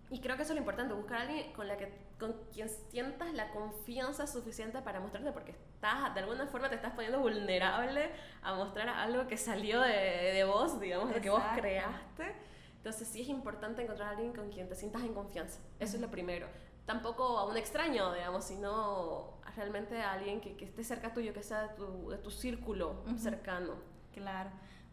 Y 0.10 0.20
creo 0.20 0.36
que 0.36 0.44
eso 0.44 0.52
es 0.52 0.56
lo 0.56 0.62
importante, 0.62 0.94
buscar 0.94 1.20
a 1.20 1.22
alguien 1.22 1.54
con, 1.54 1.70
la 1.70 1.78
que, 1.78 1.90
con 2.20 2.34
quien 2.54 2.68
sientas 2.68 3.34
la 3.34 3.50
confianza 3.52 4.28
suficiente 4.28 4.82
para 4.82 5.00
mostrarte, 5.00 5.32
porque 5.32 5.52
estás, 5.52 6.14
de 6.14 6.20
alguna 6.20 6.48
forma 6.48 6.68
te 6.68 6.76
estás 6.76 6.92
poniendo 6.94 7.20
vulnerable 7.20 8.10
a 8.42 8.54
mostrar 8.54 8.90
algo 8.90 9.28
que 9.28 9.38
salió 9.38 9.80
de, 9.80 9.94
de 9.94 10.44
vos, 10.44 10.82
digamos, 10.82 11.16
lo 11.16 11.22
que 11.22 11.30
vos 11.30 11.44
creaste. 11.56 12.36
Entonces 12.76 13.08
sí 13.08 13.22
es 13.22 13.30
importante 13.30 13.84
encontrar 13.84 14.10
a 14.10 14.12
alguien 14.12 14.34
con 14.34 14.50
quien 14.50 14.68
te 14.68 14.76
sientas 14.76 15.04
en 15.04 15.14
confianza. 15.14 15.62
Eso 15.80 15.96
es 15.96 16.02
lo 16.02 16.10
primero. 16.12 16.48
Tampoco 16.86 17.38
a 17.38 17.46
un 17.46 17.58
extraño, 17.58 18.14
digamos, 18.14 18.46
sino 18.46 19.40
realmente 19.56 20.02
a 20.02 20.14
alguien 20.14 20.42
que, 20.42 20.56
que 20.56 20.66
esté 20.66 20.84
cerca 20.84 21.14
tuyo, 21.14 21.34
que 21.34 21.44
sea 21.44 21.68
de 21.68 21.76
tu, 21.76 22.10
de 22.10 22.18
tu 22.18 22.32
círculo 22.32 23.04
cercano. 23.18 23.76
Claro, 24.14 24.50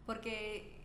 porque 0.07 0.79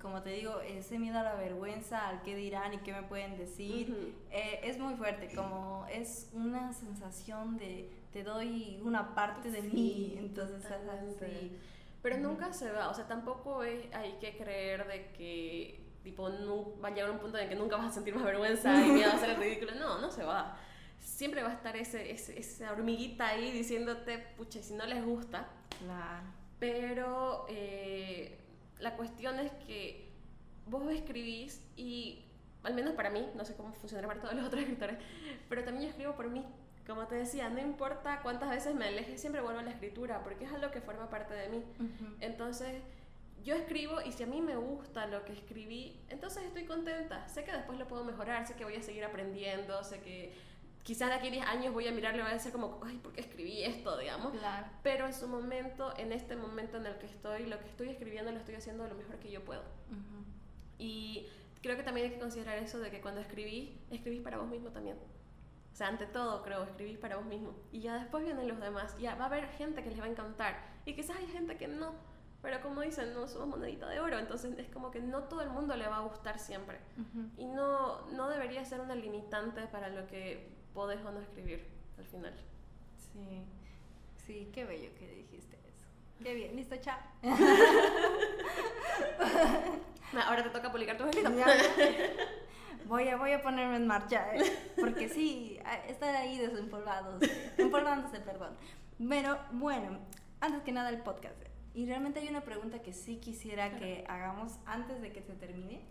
como 0.00 0.22
te 0.22 0.30
digo, 0.30 0.60
ese 0.60 0.98
miedo 0.98 1.18
a 1.18 1.22
la 1.22 1.34
vergüenza, 1.34 2.08
al 2.08 2.22
qué 2.22 2.34
dirán 2.34 2.74
y 2.74 2.78
qué 2.78 2.92
me 2.92 3.02
pueden 3.02 3.38
decir, 3.38 4.16
eh, 4.30 4.60
es 4.64 4.78
muy 4.78 4.94
fuerte, 4.94 5.32
como 5.34 5.86
es 5.90 6.28
una 6.32 6.72
sensación 6.72 7.56
de 7.56 7.90
te 8.12 8.22
doy 8.22 8.80
una 8.82 9.14
parte 9.14 9.50
de 9.50 9.62
mí, 9.62 10.16
entonces 10.18 10.64
es 10.64 10.70
así. 10.70 11.56
Pero 12.02 12.18
nunca 12.18 12.52
se 12.52 12.70
va, 12.70 12.88
o 12.88 12.94
sea, 12.94 13.06
tampoco 13.06 13.60
hay 13.60 14.16
que 14.20 14.36
creer 14.36 14.86
de 14.86 15.10
que 15.12 15.85
tipo 16.06 16.28
no, 16.28 16.80
va 16.80 16.88
a 16.88 16.90
llegar 16.92 17.10
un 17.10 17.18
punto 17.18 17.36
en 17.36 17.48
que 17.48 17.56
nunca 17.56 17.76
vas 17.76 17.88
a 17.88 17.92
sentir 17.92 18.14
más 18.14 18.24
vergüenza 18.24 18.86
y 18.86 18.90
miedo 18.90 19.10
a 19.10 19.14
hacer 19.14 19.30
el 19.30 19.36
ridículo, 19.36 19.74
no, 19.74 20.00
no 20.00 20.10
se 20.10 20.22
va. 20.22 20.56
Siempre 21.00 21.42
va 21.42 21.50
a 21.50 21.54
estar 21.54 21.76
ese, 21.76 22.10
ese, 22.10 22.38
esa 22.38 22.72
hormiguita 22.72 23.28
ahí 23.28 23.50
diciéndote, 23.50 24.18
pucha, 24.36 24.62
si 24.62 24.74
no 24.74 24.86
les 24.86 25.04
gusta. 25.04 25.48
Claro. 25.80 26.26
Pero... 26.58 27.46
Eh, 27.48 28.42
la 28.78 28.96
cuestión 28.96 29.38
es 29.38 29.52
que 29.66 30.10
vos 30.66 30.90
escribís 30.92 31.62
y, 31.76 32.24
al 32.62 32.74
menos 32.74 32.94
para 32.94 33.10
mí, 33.10 33.28
no 33.34 33.44
sé 33.44 33.54
cómo 33.54 33.72
funcionará 33.72 34.08
para 34.08 34.20
todos 34.20 34.34
los 34.34 34.46
otros 34.46 34.60
escritores, 34.62 34.98
pero 35.48 35.64
también 35.64 35.84
yo 35.84 35.90
escribo 35.90 36.14
por 36.14 36.28
mí. 36.28 36.44
Como 36.86 37.06
te 37.08 37.16
decía, 37.16 37.48
no 37.48 37.60
importa 37.60 38.20
cuántas 38.22 38.48
veces 38.48 38.74
me 38.74 38.86
aleje, 38.86 39.18
siempre 39.18 39.40
vuelvo 39.40 39.58
a 39.58 39.64
la 39.64 39.70
escritura, 39.70 40.22
porque 40.22 40.44
es 40.44 40.52
algo 40.52 40.70
que 40.70 40.80
forma 40.80 41.10
parte 41.10 41.34
de 41.34 41.48
mí. 41.48 41.64
Entonces, 42.20 42.80
yo 43.46 43.54
escribo 43.54 44.02
y 44.02 44.10
si 44.10 44.24
a 44.24 44.26
mí 44.26 44.40
me 44.40 44.56
gusta 44.56 45.06
lo 45.06 45.24
que 45.24 45.32
escribí, 45.32 46.00
entonces 46.08 46.42
estoy 46.42 46.64
contenta. 46.64 47.28
Sé 47.28 47.44
que 47.44 47.52
después 47.52 47.78
lo 47.78 47.86
puedo 47.86 48.02
mejorar, 48.02 48.44
sé 48.44 48.54
que 48.54 48.64
voy 48.64 48.74
a 48.74 48.82
seguir 48.82 49.04
aprendiendo, 49.04 49.84
sé 49.84 50.00
que 50.00 50.34
quizás 50.82 51.10
de 51.10 51.14
aquí 51.14 51.28
a 51.28 51.30
10 51.30 51.46
años 51.46 51.72
voy 51.72 51.86
a 51.86 51.92
mirarle 51.92 52.18
y 52.18 52.22
voy 52.22 52.32
a 52.32 52.34
decir 52.34 52.50
como, 52.50 52.80
ay, 52.84 52.96
¿por 52.98 53.12
qué 53.12 53.20
escribí 53.20 53.62
esto, 53.62 53.96
digamos? 53.98 54.32
Claro. 54.32 54.66
Pero 54.82 55.06
en 55.06 55.14
su 55.14 55.28
momento, 55.28 55.94
en 55.96 56.10
este 56.10 56.34
momento 56.34 56.78
en 56.78 56.86
el 56.86 56.98
que 56.98 57.06
estoy, 57.06 57.46
lo 57.46 57.60
que 57.60 57.66
estoy 57.66 57.88
escribiendo 57.88 58.32
lo 58.32 58.38
estoy 58.38 58.56
haciendo 58.56 58.84
lo 58.88 58.96
mejor 58.96 59.20
que 59.20 59.30
yo 59.30 59.44
puedo. 59.44 59.62
Y 60.76 61.28
creo 61.62 61.76
que 61.76 61.84
también 61.84 62.08
hay 62.08 62.14
que 62.14 62.20
considerar 62.20 62.58
eso 62.58 62.80
de 62.80 62.90
que 62.90 63.00
cuando 63.00 63.20
escribís, 63.20 63.70
escribís 63.92 64.22
para 64.22 64.38
vos 64.38 64.48
mismo 64.48 64.70
también. 64.70 64.96
O 65.72 65.76
sea, 65.76 65.86
ante 65.86 66.06
todo, 66.06 66.42
creo, 66.42 66.64
escribís 66.64 66.98
para 66.98 67.16
vos 67.16 67.26
mismo. 67.26 67.54
Y 67.70 67.78
ya 67.78 67.94
después 67.94 68.24
vienen 68.24 68.48
los 68.48 68.58
demás. 68.58 68.98
Ya 68.98 69.14
va 69.14 69.24
a 69.24 69.26
haber 69.28 69.46
gente 69.50 69.84
que 69.84 69.90
les 69.90 70.00
va 70.00 70.06
a 70.06 70.08
encantar. 70.08 70.58
Y 70.84 70.94
quizás 70.94 71.16
hay 71.16 71.28
gente 71.28 71.56
que 71.56 71.68
no. 71.68 71.94
Pero 72.46 72.60
como 72.60 72.82
dicen, 72.82 73.12
no 73.12 73.26
somos 73.26 73.48
monedita 73.48 73.88
de 73.88 73.98
oro. 73.98 74.20
Entonces 74.20 74.56
es 74.56 74.68
como 74.68 74.92
que 74.92 75.00
no 75.00 75.24
todo 75.24 75.42
el 75.42 75.50
mundo 75.50 75.74
le 75.74 75.88
va 75.88 75.96
a 75.96 76.02
gustar 76.02 76.38
siempre. 76.38 76.78
Y 77.36 77.44
no, 77.44 78.02
no 78.12 78.28
debería 78.28 78.64
ser 78.64 78.80
una 78.80 78.94
limitante 78.94 79.62
para 79.62 79.88
lo 79.88 80.06
que 80.06 80.48
podés 80.72 81.04
o 81.04 81.10
no 81.10 81.18
escribir 81.18 81.66
al 81.98 82.04
final. 82.04 82.32
Sí. 82.98 83.42
Sí, 84.24 84.48
qué 84.54 84.64
bello 84.64 84.94
que 84.96 85.08
dijiste 85.08 85.58
eso. 85.66 85.86
Qué 86.22 86.34
bien. 86.34 86.54
Listo, 86.54 86.76
chao. 86.76 87.00
Ahora 90.28 90.44
te 90.44 90.50
toca 90.50 90.70
publicar 90.70 90.96
tu 90.96 91.02
escrito. 91.02 91.28
Voy 92.86 93.08
a, 93.08 93.16
voy 93.16 93.32
a 93.32 93.42
ponerme 93.42 93.74
en 93.74 93.88
marcha, 93.88 94.36
¿eh? 94.36 94.44
porque 94.78 95.08
sí, 95.08 95.58
estar 95.88 96.14
ahí 96.14 96.38
desempolvados, 96.38 97.20
empolvándose, 97.58 98.20
perdón. 98.20 98.56
Pero 99.08 99.36
bueno, 99.50 99.98
antes 100.40 100.62
que 100.62 100.70
nada 100.70 100.90
el 100.90 101.02
podcast. 101.02 101.45
Y 101.76 101.84
realmente 101.84 102.20
hay 102.20 102.28
una 102.28 102.40
pregunta 102.40 102.80
que 102.80 102.94
sí 102.94 103.18
quisiera 103.18 103.76
que 103.76 104.02
hagamos 104.08 104.58
antes 104.64 105.02
de 105.02 105.12
que 105.12 105.20
se 105.20 105.34
termine. 105.34 105.84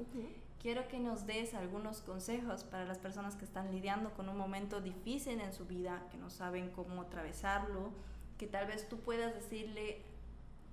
Quiero 0.59 0.87
que 0.87 0.99
nos 0.99 1.27
des 1.27 1.53
algunos 1.53 2.01
consejos 2.01 2.63
para 2.63 2.85
las 2.85 2.97
personas 2.97 3.35
que 3.35 3.45
están 3.45 3.71
lidiando 3.71 4.11
con 4.15 4.27
un 4.27 4.35
momento 4.35 4.81
difícil 4.81 5.39
en 5.39 5.53
su 5.53 5.67
vida, 5.67 6.07
que 6.09 6.17
no 6.17 6.31
saben 6.31 6.71
cómo 6.71 7.03
atravesarlo, 7.03 7.91
que 8.39 8.47
tal 8.47 8.65
vez 8.65 8.89
tú 8.89 8.97
puedas 9.01 9.35
decirle 9.35 10.01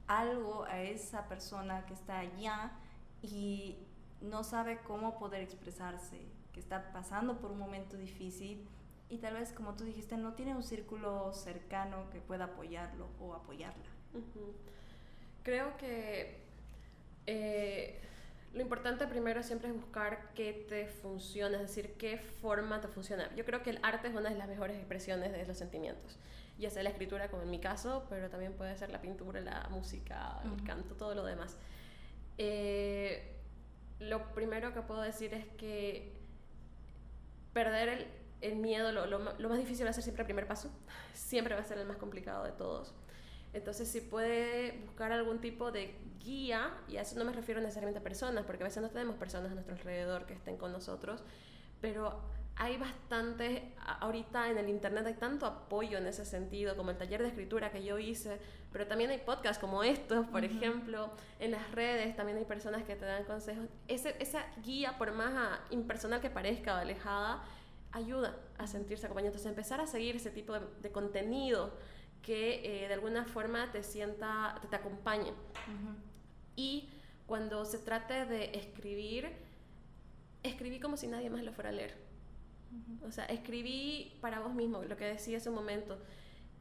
algo 0.06 0.64
a 0.64 0.80
esa 0.80 1.28
persona 1.28 1.84
que 1.84 1.92
está 1.92 2.20
allá 2.20 2.72
y 3.20 3.76
no 4.22 4.44
sabe 4.44 4.80
cómo 4.80 5.18
poder 5.18 5.42
expresarse, 5.42 6.24
que 6.54 6.60
está 6.60 6.90
pasando 6.90 7.38
por 7.38 7.50
un 7.50 7.58
momento 7.58 7.98
difícil 7.98 8.66
y 9.10 9.18
tal 9.18 9.34
vez, 9.34 9.52
como 9.52 9.74
tú 9.74 9.84
dijiste, 9.84 10.16
no 10.16 10.32
tiene 10.32 10.56
un 10.56 10.62
círculo 10.62 11.34
cercano 11.34 12.08
que 12.08 12.22
pueda 12.22 12.46
apoyarlo 12.46 13.10
o 13.20 13.34
apoyarla. 13.34 13.90
Creo 15.42 15.76
que 15.76 16.36
eh, 17.26 18.00
lo 18.54 18.60
importante 18.60 19.06
primero 19.06 19.42
siempre 19.42 19.68
es 19.68 19.74
buscar 19.74 20.30
qué 20.34 20.66
te 20.68 20.86
funciona, 20.86 21.56
es 21.56 21.68
decir, 21.68 21.94
qué 21.98 22.18
forma 22.18 22.80
te 22.80 22.88
funciona. 22.88 23.34
Yo 23.34 23.44
creo 23.44 23.62
que 23.62 23.70
el 23.70 23.78
arte 23.82 24.08
es 24.08 24.14
una 24.14 24.28
de 24.28 24.36
las 24.36 24.48
mejores 24.48 24.76
expresiones 24.76 25.32
de 25.32 25.46
los 25.46 25.56
sentimientos, 25.56 26.18
ya 26.58 26.70
sea 26.70 26.82
la 26.82 26.90
escritura 26.90 27.28
como 27.28 27.42
en 27.42 27.50
mi 27.50 27.60
caso, 27.60 28.06
pero 28.10 28.28
también 28.28 28.52
puede 28.52 28.76
ser 28.76 28.90
la 28.90 29.00
pintura, 29.00 29.40
la 29.40 29.68
música, 29.70 30.40
el 30.44 30.64
canto, 30.64 30.94
todo 30.94 31.14
lo 31.14 31.24
demás. 31.24 31.56
Eh, 32.38 33.36
lo 34.00 34.32
primero 34.34 34.74
que 34.74 34.82
puedo 34.82 35.00
decir 35.00 35.32
es 35.32 35.46
que 35.56 36.12
perder 37.52 38.08
el, 38.40 38.56
miedo, 38.56 38.92
lo, 38.92 39.18
más 39.48 39.58
difícil 39.58 39.86
va 39.86 39.90
a 39.90 39.92
ser 39.92 40.02
siempre 40.02 40.22
el 40.22 40.26
primer 40.26 40.46
paso, 40.46 40.70
siempre 41.14 41.54
va 41.54 41.62
a 41.62 41.64
ser 41.64 41.78
el 41.78 41.86
más 41.86 41.96
complicado 41.96 42.44
de 42.44 42.52
todos. 42.52 42.92
Entonces, 43.52 43.88
si 43.88 44.00
puede 44.00 44.78
buscar 44.86 45.12
algún 45.12 45.40
tipo 45.40 45.70
de 45.72 45.94
guía, 46.18 46.72
y 46.88 46.96
a 46.96 47.02
eso 47.02 47.18
no 47.18 47.24
me 47.24 47.32
refiero 47.32 47.60
necesariamente 47.60 48.00
a 48.00 48.02
personas, 48.02 48.44
porque 48.44 48.62
a 48.62 48.66
veces 48.66 48.82
no 48.82 48.90
tenemos 48.90 49.16
personas 49.16 49.50
a 49.50 49.54
nuestro 49.54 49.74
alrededor 49.74 50.26
que 50.26 50.34
estén 50.34 50.56
con 50.56 50.72
nosotros, 50.72 51.22
pero 51.80 52.20
hay 52.56 52.76
bastante, 52.76 53.74
ahorita 54.00 54.50
en 54.50 54.58
el 54.58 54.68
internet 54.68 55.06
hay 55.06 55.14
tanto 55.14 55.46
apoyo 55.46 55.98
en 55.98 56.06
ese 56.06 56.24
sentido, 56.24 56.76
como 56.76 56.90
el 56.90 56.98
taller 56.98 57.22
de 57.22 57.28
escritura 57.28 57.70
que 57.70 57.82
yo 57.82 57.98
hice, 57.98 58.38
pero 58.72 58.86
también 58.86 59.10
hay 59.10 59.18
podcasts 59.18 59.58
como 59.58 59.82
estos, 59.82 60.26
por 60.26 60.44
ejemplo, 60.44 61.10
en 61.38 61.50
las 61.50 61.70
redes 61.72 62.14
también 62.16 62.38
hay 62.38 62.44
personas 62.44 62.84
que 62.84 62.94
te 62.94 63.04
dan 63.04 63.24
consejos. 63.24 63.66
Ese, 63.88 64.16
esa 64.18 64.44
guía, 64.62 64.96
por 64.98 65.12
más 65.12 65.32
ah, 65.34 65.60
impersonal 65.70 66.20
que 66.20 66.30
parezca 66.30 66.74
o 66.74 66.78
alejada, 66.78 67.42
ayuda 67.92 68.36
a 68.58 68.66
sentirse 68.66 69.06
acompañado. 69.06 69.28
Entonces, 69.28 69.50
empezar 69.50 69.80
a 69.80 69.86
seguir 69.86 70.16
ese 70.16 70.30
tipo 70.30 70.58
de, 70.58 70.90
contenido 70.90 71.72
que 72.22 72.84
eh, 72.84 72.88
de 72.88 72.94
alguna 72.94 73.24
forma 73.24 73.70
te 73.72 73.82
sienta, 73.82 74.58
te, 74.62 74.68
te 74.68 74.76
acompañe. 74.76 75.32
Y 76.56 76.88
cuando 77.26 77.64
se 77.64 77.78
trate 77.78 78.26
de 78.26 78.56
escribir, 78.56 79.30
escribí 80.42 80.80
como 80.80 80.96
si 80.96 81.06
nadie 81.06 81.30
más 81.30 81.42
lo 81.42 81.52
fuera 81.52 81.70
a 81.70 81.72
leer. 81.72 81.94
O 83.06 83.10
sea, 83.10 83.26
escribí 83.26 84.16
para 84.20 84.40
vos 84.40 84.54
mismo, 84.54 84.82
lo 84.82 84.96
que 84.96 85.04
decía 85.04 85.38
hace 85.38 85.48
un 85.50 85.56
momento 85.56 85.98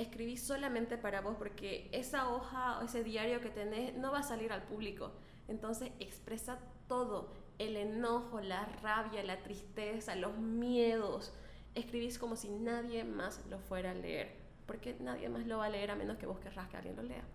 escribí 0.01 0.37
solamente 0.37 0.97
para 0.97 1.21
vos 1.21 1.35
porque 1.37 1.89
esa 1.91 2.29
hoja 2.29 2.79
o 2.79 2.83
ese 2.83 3.03
diario 3.03 3.41
que 3.41 3.49
tenés 3.49 3.95
no 3.95 4.11
va 4.11 4.19
a 4.19 4.23
salir 4.23 4.51
al 4.51 4.63
público. 4.63 5.11
Entonces 5.47 5.91
expresa 5.99 6.59
todo, 6.87 7.31
el 7.59 7.77
enojo, 7.77 8.41
la 8.41 8.65
rabia, 8.81 9.23
la 9.23 9.41
tristeza, 9.43 10.15
los 10.15 10.37
miedos. 10.37 11.33
Escribís 11.75 12.17
como 12.17 12.35
si 12.35 12.49
nadie 12.49 13.03
más 13.03 13.45
lo 13.49 13.59
fuera 13.59 13.91
a 13.91 13.93
leer, 13.93 14.35
porque 14.71 14.95
nadie 15.01 15.27
más 15.27 15.45
lo 15.47 15.57
va 15.57 15.65
a 15.65 15.69
leer 15.69 15.91
a 15.91 15.95
menos 15.95 16.17
que 16.17 16.25
vos 16.25 16.39
querrás 16.39 16.69
que 16.69 16.77
alguien 16.77 16.95
lo 16.95 17.03
lea. 17.03 17.25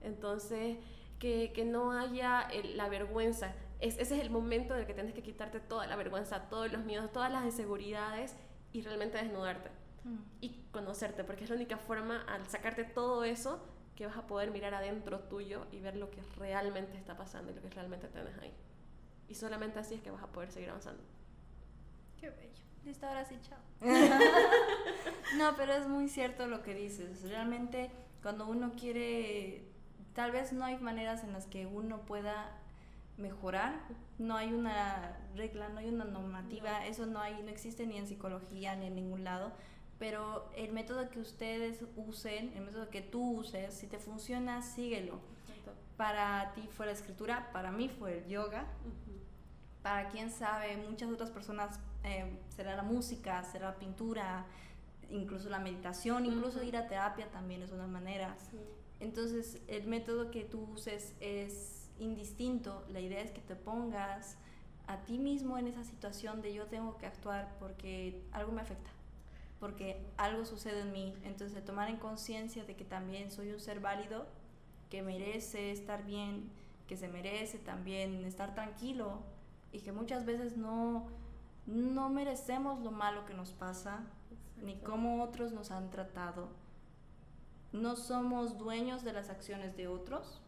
Entonces, 0.00 0.78
que, 1.18 1.52
que, 1.52 1.66
no 1.66 1.92
haya 1.92 2.48
la 2.74 2.88
vergüenza. 2.88 3.54
Es, 3.80 3.98
ese 3.98 4.16
es 4.16 4.22
el 4.22 4.30
momento 4.30 4.72
en 4.72 4.80
el 4.80 4.86
que 4.86 4.94
tienes 4.94 5.12
que 5.12 5.22
quitarte 5.22 5.60
toda 5.60 5.86
la 5.86 5.96
vergüenza, 5.96 6.48
todos 6.48 6.72
los 6.72 6.82
miedos, 6.86 7.12
todas 7.12 7.30
las 7.30 7.44
inseguridades 7.44 8.34
y 8.72 8.80
realmente 8.80 9.18
desnudarte 9.18 9.68
y 10.40 10.64
conocerte, 10.72 11.22
porque 11.22 11.44
es 11.44 11.50
la 11.50 11.56
única 11.56 11.76
forma 11.76 12.22
al 12.22 12.46
sacarte 12.46 12.84
todo 12.84 13.24
eso 13.24 13.60
que 13.94 14.06
vas 14.06 14.16
a 14.16 14.26
poder 14.26 14.50
mirar 14.50 14.72
adentro 14.72 15.20
tuyo 15.20 15.66
y 15.72 15.80
ver 15.80 15.96
lo 15.96 16.10
que 16.10 16.22
realmente 16.38 16.96
está 16.96 17.18
pasando 17.18 17.52
y 17.52 17.56
lo 17.56 17.60
que 17.60 17.68
realmente 17.68 18.08
tienes 18.08 18.38
ahí. 18.38 18.54
Y 19.28 19.34
solamente 19.34 19.78
así 19.80 19.96
es 19.96 20.00
que 20.00 20.10
vas 20.10 20.22
a 20.22 20.28
poder 20.28 20.50
seguir 20.50 20.70
avanzando. 20.70 21.02
Qué 22.16 22.30
bello. 22.30 22.69
Listo, 22.84 23.06
ahora 23.06 23.24
sí, 23.24 23.36
chao. 23.42 23.58
no, 25.38 25.54
pero 25.56 25.72
es 25.74 25.86
muy 25.86 26.08
cierto 26.08 26.46
lo 26.46 26.62
que 26.62 26.74
dices. 26.74 27.22
Realmente 27.28 27.90
cuando 28.22 28.46
uno 28.46 28.72
quiere, 28.78 29.64
tal 30.14 30.32
vez 30.32 30.52
no 30.52 30.64
hay 30.64 30.78
maneras 30.78 31.24
en 31.24 31.32
las 31.32 31.46
que 31.46 31.66
uno 31.66 32.00
pueda 32.06 32.56
mejorar. 33.16 33.80
No 34.18 34.36
hay 34.36 34.52
una 34.52 35.18
regla, 35.36 35.68
no 35.68 35.80
hay 35.80 35.88
una 35.88 36.04
normativa, 36.04 36.86
eso 36.86 37.06
no 37.06 37.20
hay, 37.20 37.42
no 37.42 37.50
existe 37.50 37.86
ni 37.86 37.96
en 37.96 38.06
psicología 38.06 38.74
ni 38.76 38.86
en 38.86 38.94
ningún 38.94 39.24
lado 39.24 39.52
pero 40.00 40.50
el 40.56 40.72
método 40.72 41.10
que 41.10 41.20
ustedes 41.20 41.84
usen, 41.94 42.54
el 42.56 42.62
método 42.62 42.88
que 42.88 43.02
tú 43.02 43.32
uses, 43.32 43.74
si 43.74 43.86
te 43.86 43.98
funciona, 43.98 44.62
síguelo. 44.62 45.20
Para 45.98 46.54
ti 46.54 46.66
fue 46.74 46.86
la 46.86 46.92
escritura, 46.92 47.52
para 47.52 47.70
mí 47.70 47.90
fue 47.90 48.16
el 48.16 48.26
yoga. 48.26 48.64
Para 49.82 50.08
quien 50.08 50.30
sabe, 50.30 50.74
muchas 50.78 51.10
otras 51.10 51.30
personas 51.30 51.78
eh, 52.04 52.38
será 52.48 52.76
la 52.76 52.82
música, 52.82 53.42
será 53.44 53.70
la 53.70 53.78
pintura, 53.78 54.46
incluso 55.10 55.48
la 55.48 55.58
meditación, 55.58 56.26
incluso 56.26 56.62
ir 56.62 56.76
a 56.76 56.86
terapia 56.86 57.30
también 57.30 57.62
es 57.62 57.72
una 57.72 57.86
manera. 57.86 58.36
Entonces, 59.00 59.60
el 59.66 59.86
método 59.86 60.30
que 60.30 60.44
tú 60.44 60.68
uses 60.72 61.14
es 61.20 61.90
indistinto. 61.98 62.84
La 62.88 63.00
idea 63.00 63.20
es 63.20 63.30
que 63.30 63.40
te 63.40 63.56
pongas 63.56 64.36
a 64.86 64.98
ti 65.04 65.18
mismo 65.18 65.58
en 65.58 65.66
esa 65.66 65.84
situación 65.84 66.42
de 66.42 66.54
yo 66.54 66.66
tengo 66.66 66.98
que 66.98 67.06
actuar 67.06 67.56
porque 67.58 68.22
algo 68.32 68.52
me 68.52 68.62
afecta 68.62 68.90
porque 69.60 70.02
algo 70.16 70.44
sucede 70.46 70.80
en 70.80 70.92
mí. 70.92 71.14
Entonces, 71.22 71.64
tomar 71.64 71.90
en 71.90 71.98
conciencia 71.98 72.64
de 72.64 72.74
que 72.74 72.84
también 72.84 73.30
soy 73.30 73.52
un 73.52 73.60
ser 73.60 73.78
válido, 73.78 74.26
que 74.88 75.02
merece 75.02 75.70
estar 75.70 76.04
bien, 76.04 76.50
que 76.88 76.96
se 76.96 77.06
merece 77.06 77.58
también 77.58 78.24
estar 78.24 78.54
tranquilo 78.54 79.20
y 79.70 79.80
que 79.80 79.92
muchas 79.92 80.24
veces 80.24 80.56
no, 80.56 81.06
no 81.70 82.10
merecemos 82.10 82.80
lo 82.80 82.90
malo 82.90 83.24
que 83.24 83.34
nos 83.34 83.52
pasa, 83.52 84.00
ni 84.62 84.76
cómo 84.80 85.22
otros 85.22 85.52
nos 85.52 85.70
han 85.70 85.90
tratado. 85.90 86.48
No 87.72 87.94
somos 87.94 88.58
dueños 88.58 89.04
de 89.04 89.12
las 89.12 89.30
acciones 89.30 89.76
de 89.76 89.86
otros, 89.86 90.42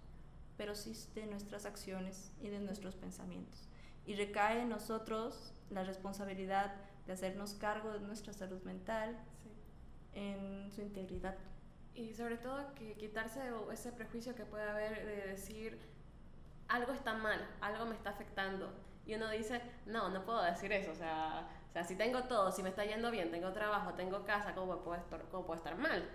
pero 0.56 0.74
sí 0.74 0.94
de 1.14 1.26
nuestras 1.26 1.64
acciones 1.64 2.32
y 2.40 2.48
de 2.48 2.58
nuestros 2.58 2.96
pensamientos. 2.96 3.68
Y 4.04 4.16
recae 4.16 4.62
en 4.62 4.68
nosotros 4.68 5.54
la 5.70 5.84
responsabilidad 5.84 6.74
de 7.06 7.12
hacernos 7.12 7.54
cargo 7.54 7.92
de 7.92 8.00
nuestra 8.00 8.32
salud 8.32 8.62
mental 8.64 9.16
en 10.14 10.70
su 10.72 10.82
integridad. 10.82 11.36
Y 11.94 12.14
sobre 12.14 12.36
todo 12.36 12.74
que 12.74 12.94
quitarse 12.94 13.40
ese 13.72 13.92
prejuicio 13.92 14.34
que 14.34 14.44
puede 14.44 14.68
haber 14.68 15.06
de 15.06 15.28
decir 15.28 15.78
algo 16.68 16.92
está 16.92 17.14
mal, 17.14 17.38
algo 17.60 17.86
me 17.86 17.94
está 17.94 18.10
afectando. 18.10 18.72
Y 19.06 19.14
uno 19.14 19.28
dice, 19.30 19.60
no, 19.86 20.08
no 20.10 20.24
puedo 20.24 20.42
decir 20.42 20.72
eso, 20.72 20.92
o 20.92 20.94
sea, 20.94 21.48
o 21.68 21.72
sea, 21.72 21.84
si 21.84 21.96
tengo 21.96 22.24
todo, 22.24 22.52
si 22.52 22.62
me 22.62 22.68
está 22.68 22.84
yendo 22.84 23.10
bien, 23.10 23.30
tengo 23.30 23.50
trabajo, 23.52 23.94
tengo 23.94 24.24
casa, 24.24 24.54
¿cómo 24.54 24.76
puedo 24.80 24.98
estar, 24.98 25.22
cómo 25.30 25.46
puedo 25.46 25.56
estar 25.56 25.76
mal? 25.78 26.06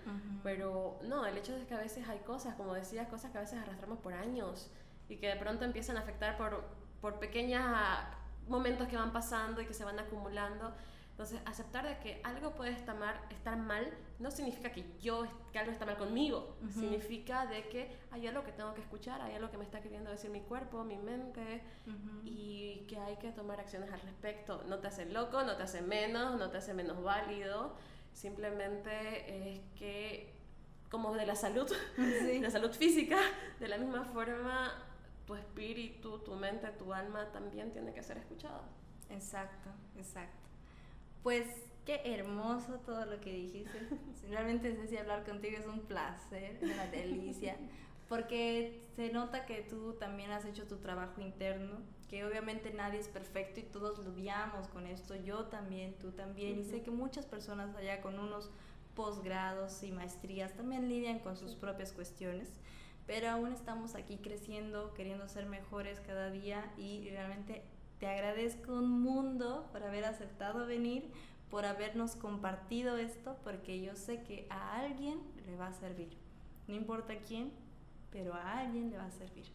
Pero 0.43 1.00
no, 1.02 1.26
el 1.26 1.36
hecho 1.36 1.56
es 1.56 1.65
que 1.65 1.73
a 1.73 1.80
veces 1.80 2.08
hay 2.08 2.19
cosas, 2.19 2.54
como 2.56 2.76
decías, 2.76 3.08
cosas 3.08 3.32
que 3.32 3.39
a 3.39 3.41
veces 3.41 3.60
arrastramos 3.60 3.97
por 3.97 4.13
años 4.13 4.69
y 5.10 5.17
que 5.17 5.30
de 5.30 5.36
pronto 5.36 5.65
empiezan 5.65 5.97
a 5.97 6.02
afectar 6.02 6.38
por, 6.38 6.63
por 7.02 7.17
pequeños 7.17 7.63
momentos 8.47 8.88
que 8.88 8.97
van 8.97 9.12
pasando 9.12 9.60
y 9.60 9.65
que 9.65 9.73
se 9.73 9.84
van 9.84 9.97
acumulando. 9.97 10.76
Entonces, 11.18 11.42
aceptar 11.46 11.84
de 11.84 11.98
que 11.98 12.22
algo 12.24 12.52
puede 12.52 12.74
estar 12.74 12.96
mal, 12.96 13.20
estar 13.32 13.58
mal 13.58 13.92
no 14.20 14.30
significa 14.30 14.72
que 14.72 14.86
yo 15.02 15.26
que 15.52 15.58
algo 15.58 15.72
está 15.72 15.84
mal 15.84 15.98
conmigo, 15.98 16.56
significa 16.72 17.48
de 17.48 17.68
que 17.70 17.90
hay 18.12 18.28
algo 18.28 18.44
que 18.44 18.52
tengo 18.52 18.76
que 18.76 18.82
escuchar, 18.82 19.20
hay 19.24 19.34
algo 19.34 19.50
que 19.50 19.58
me 19.58 19.64
está 19.64 19.82
queriendo 19.82 20.12
decir 20.12 20.30
mi 20.30 20.42
cuerpo, 20.42 20.84
mi 20.84 20.98
mente 21.00 21.64
y 22.24 22.86
que 22.88 23.00
hay 23.00 23.16
que 23.16 23.32
tomar 23.32 23.60
acciones 23.60 23.92
al 23.92 24.00
respecto. 24.02 24.64
No 24.68 24.78
te 24.78 24.90
hace 24.90 25.08
loco, 25.08 25.42
no 25.42 25.58
te 25.58 25.64
hace 25.64 25.82
menos, 25.82 26.38
no 26.38 26.52
te 26.52 26.58
hace 26.58 26.76
menos 26.76 27.02
válido, 27.02 27.74
simplemente 28.14 29.56
es 29.56 29.62
que 29.74 30.36
como 30.92 31.16
de 31.16 31.26
la 31.26 31.36
salud, 31.36 31.68
la 32.42 32.52
salud 32.52 32.72
física, 32.74 33.18
de 33.60 33.68
la 33.68 33.80
misma 33.80 34.04
forma 34.04 34.72
tu 35.26 35.34
espíritu, 35.34 36.20
tu 36.20 36.36
mente, 36.36 36.68
tu 36.74 36.94
alma 36.94 37.32
también 37.32 37.72
tiene 37.72 37.92
que 37.92 38.04
ser 38.04 38.20
escuchada. 38.20 38.62
Exacto, 39.10 39.72
exacto. 39.98 40.47
Pues 41.24 41.48
qué 41.86 42.02
hermoso 42.04 42.80
todo 42.86 43.06
lo 43.06 43.20
que 43.22 43.32
dijiste. 43.32 43.80
Realmente, 44.30 44.76
Ceci, 44.76 44.98
hablar 44.98 45.24
contigo 45.24 45.58
es 45.58 45.66
un 45.66 45.82
placer, 45.82 46.44
es 46.44 46.62
una 46.62 46.86
delicia, 46.88 47.56
porque 48.10 48.82
se 48.96 49.12
nota 49.12 49.46
que 49.46 49.62
tú 49.62 49.94
también 49.94 50.32
has 50.32 50.46
hecho 50.46 50.68
tu 50.68 50.78
trabajo 50.78 51.22
interno, 51.22 51.80
que 52.10 52.26
obviamente 52.26 52.74
nadie 52.74 53.00
es 53.00 53.08
perfecto 53.08 53.60
y 53.60 53.64
todos 53.64 54.00
lidiamos 54.00 54.68
con 54.68 54.86
esto, 54.86 55.16
yo 55.16 55.46
también, 55.46 55.98
tú 56.00 56.12
también, 56.12 56.60
y 56.60 56.64
sé 56.64 56.82
que 56.82 56.92
muchas 56.92 57.26
personas 57.26 57.76
allá 57.76 58.02
con 58.02 58.20
unos 58.20 58.50
posgrados 58.96 59.84
y 59.84 59.92
maestrías 59.92 60.56
también 60.56 60.90
lidian 60.90 61.20
con 61.20 61.38
sus 61.38 61.56
propias 61.56 61.94
cuestiones, 61.94 62.50
pero 63.06 63.30
aún 63.30 63.54
estamos 63.54 63.96
aquí 63.96 64.18
creciendo, 64.18 64.94
queriendo 64.94 65.30
ser 65.30 65.46
mejores 65.46 66.02
cada 66.02 66.32
día 66.32 66.74
y 66.78 67.10
realmente 67.12 67.64
te 68.00 68.08
agradezco 68.08 68.74
un 68.74 69.02
mundo 69.02 69.68
por 69.72 69.84
haber 69.84 70.06
aceptado 70.06 70.66
venir, 70.66 71.12
por 71.50 71.66
habernos 71.66 72.16
compartido 72.16 72.98
esto, 72.98 73.38
porque 73.44 73.82
yo 73.82 73.96
sé 73.96 74.24
que 74.24 74.48
a 74.50 74.80
alguien 74.80 75.20
le 75.46 75.56
va 75.56 75.68
a 75.68 75.74
servir. 75.74 76.18
No 76.68 76.76
importa 76.76 77.16
quién, 77.20 77.52
pero 78.12 78.34
a 78.34 78.60
alguien 78.60 78.90
le 78.90 78.98
va 78.98 79.06
a 79.06 79.12
servir. 79.12 79.46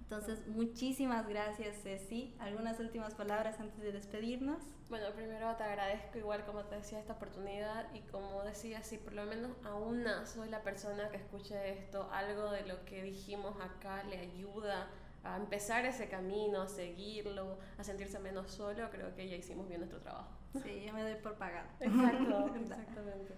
Entonces, 0.00 0.46
muchísimas 0.46 1.28
gracias, 1.28 1.82
Ceci. 1.82 2.32
¿Algunas 2.38 2.78
últimas 2.78 3.14
palabras 3.14 3.58
antes 3.58 3.80
de 3.80 3.90
despedirnos? 3.90 4.62
Bueno, 4.88 5.06
primero 5.16 5.56
te 5.56 5.64
agradezco 5.64 6.18
igual 6.18 6.44
como 6.44 6.62
te 6.62 6.76
decía 6.76 7.00
esta 7.00 7.14
oportunidad 7.14 7.92
y 7.92 8.02
como 8.02 8.44
decía, 8.44 8.84
si 8.84 8.98
por 8.98 9.14
lo 9.14 9.24
menos 9.24 9.50
a 9.64 9.74
una 9.74 10.24
soy 10.24 10.48
la 10.48 10.62
persona 10.62 11.08
que 11.10 11.16
escuche 11.16 11.72
esto, 11.72 12.08
algo 12.12 12.52
de 12.52 12.64
lo 12.66 12.84
que 12.84 13.02
dijimos 13.02 13.56
acá 13.60 14.04
le 14.04 14.18
ayuda 14.18 14.86
a 15.34 15.36
empezar 15.36 15.84
ese 15.84 16.08
camino, 16.08 16.62
a 16.62 16.68
seguirlo, 16.68 17.58
a 17.78 17.84
sentirse 17.84 18.18
menos 18.18 18.50
solo, 18.50 18.90
creo 18.90 19.14
que 19.14 19.28
ya 19.28 19.36
hicimos 19.36 19.68
bien 19.68 19.80
nuestro 19.80 20.00
trabajo. 20.00 20.30
Sí, 20.62 20.84
yo 20.86 20.92
me 20.92 21.02
doy 21.02 21.14
por 21.16 21.34
pagado. 21.34 21.68
Exacto, 21.80 22.54
exactamente. 22.60 23.34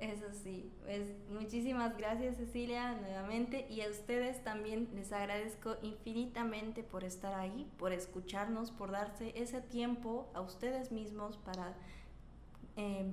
Eso 0.00 0.26
sí, 0.32 0.72
pues 0.84 1.08
muchísimas 1.28 1.96
gracias 1.96 2.36
Cecilia 2.36 2.92
nuevamente 2.92 3.66
y 3.68 3.80
a 3.80 3.88
ustedes 3.90 4.44
también 4.44 4.88
les 4.94 5.12
agradezco 5.12 5.76
infinitamente 5.82 6.84
por 6.84 7.02
estar 7.02 7.34
ahí, 7.34 7.68
por 7.78 7.92
escucharnos, 7.92 8.70
por 8.70 8.92
darse 8.92 9.32
ese 9.34 9.60
tiempo 9.60 10.30
a 10.34 10.40
ustedes 10.40 10.92
mismos 10.92 11.36
para 11.38 11.74
em, 12.76 13.12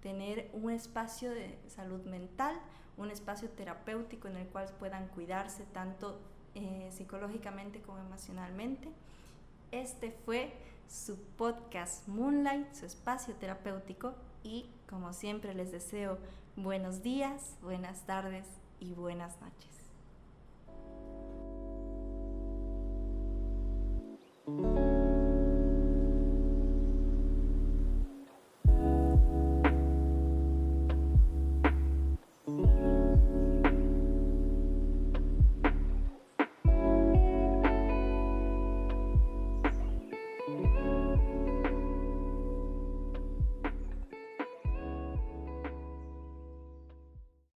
tener 0.00 0.48
un 0.52 0.70
espacio 0.70 1.32
de 1.32 1.58
salud 1.66 2.04
mental, 2.04 2.54
un 2.96 3.10
espacio 3.10 3.48
terapéutico 3.50 4.28
en 4.28 4.36
el 4.36 4.46
cual 4.46 4.68
puedan 4.78 5.08
cuidarse 5.08 5.64
tanto 5.72 6.20
eh, 6.54 6.88
psicológicamente 6.92 7.80
como 7.80 7.98
emocionalmente. 7.98 8.88
Este 9.70 10.10
fue 10.24 10.52
su 10.88 11.18
podcast 11.36 12.06
Moonlight, 12.08 12.74
su 12.74 12.86
espacio 12.86 13.34
terapéutico 13.34 14.14
y 14.42 14.66
como 14.88 15.12
siempre 15.12 15.54
les 15.54 15.72
deseo 15.72 16.18
buenos 16.56 17.02
días, 17.02 17.56
buenas 17.62 18.04
tardes 18.04 18.46
y 18.78 18.92
buenas 18.94 19.38
noches. 19.40 19.72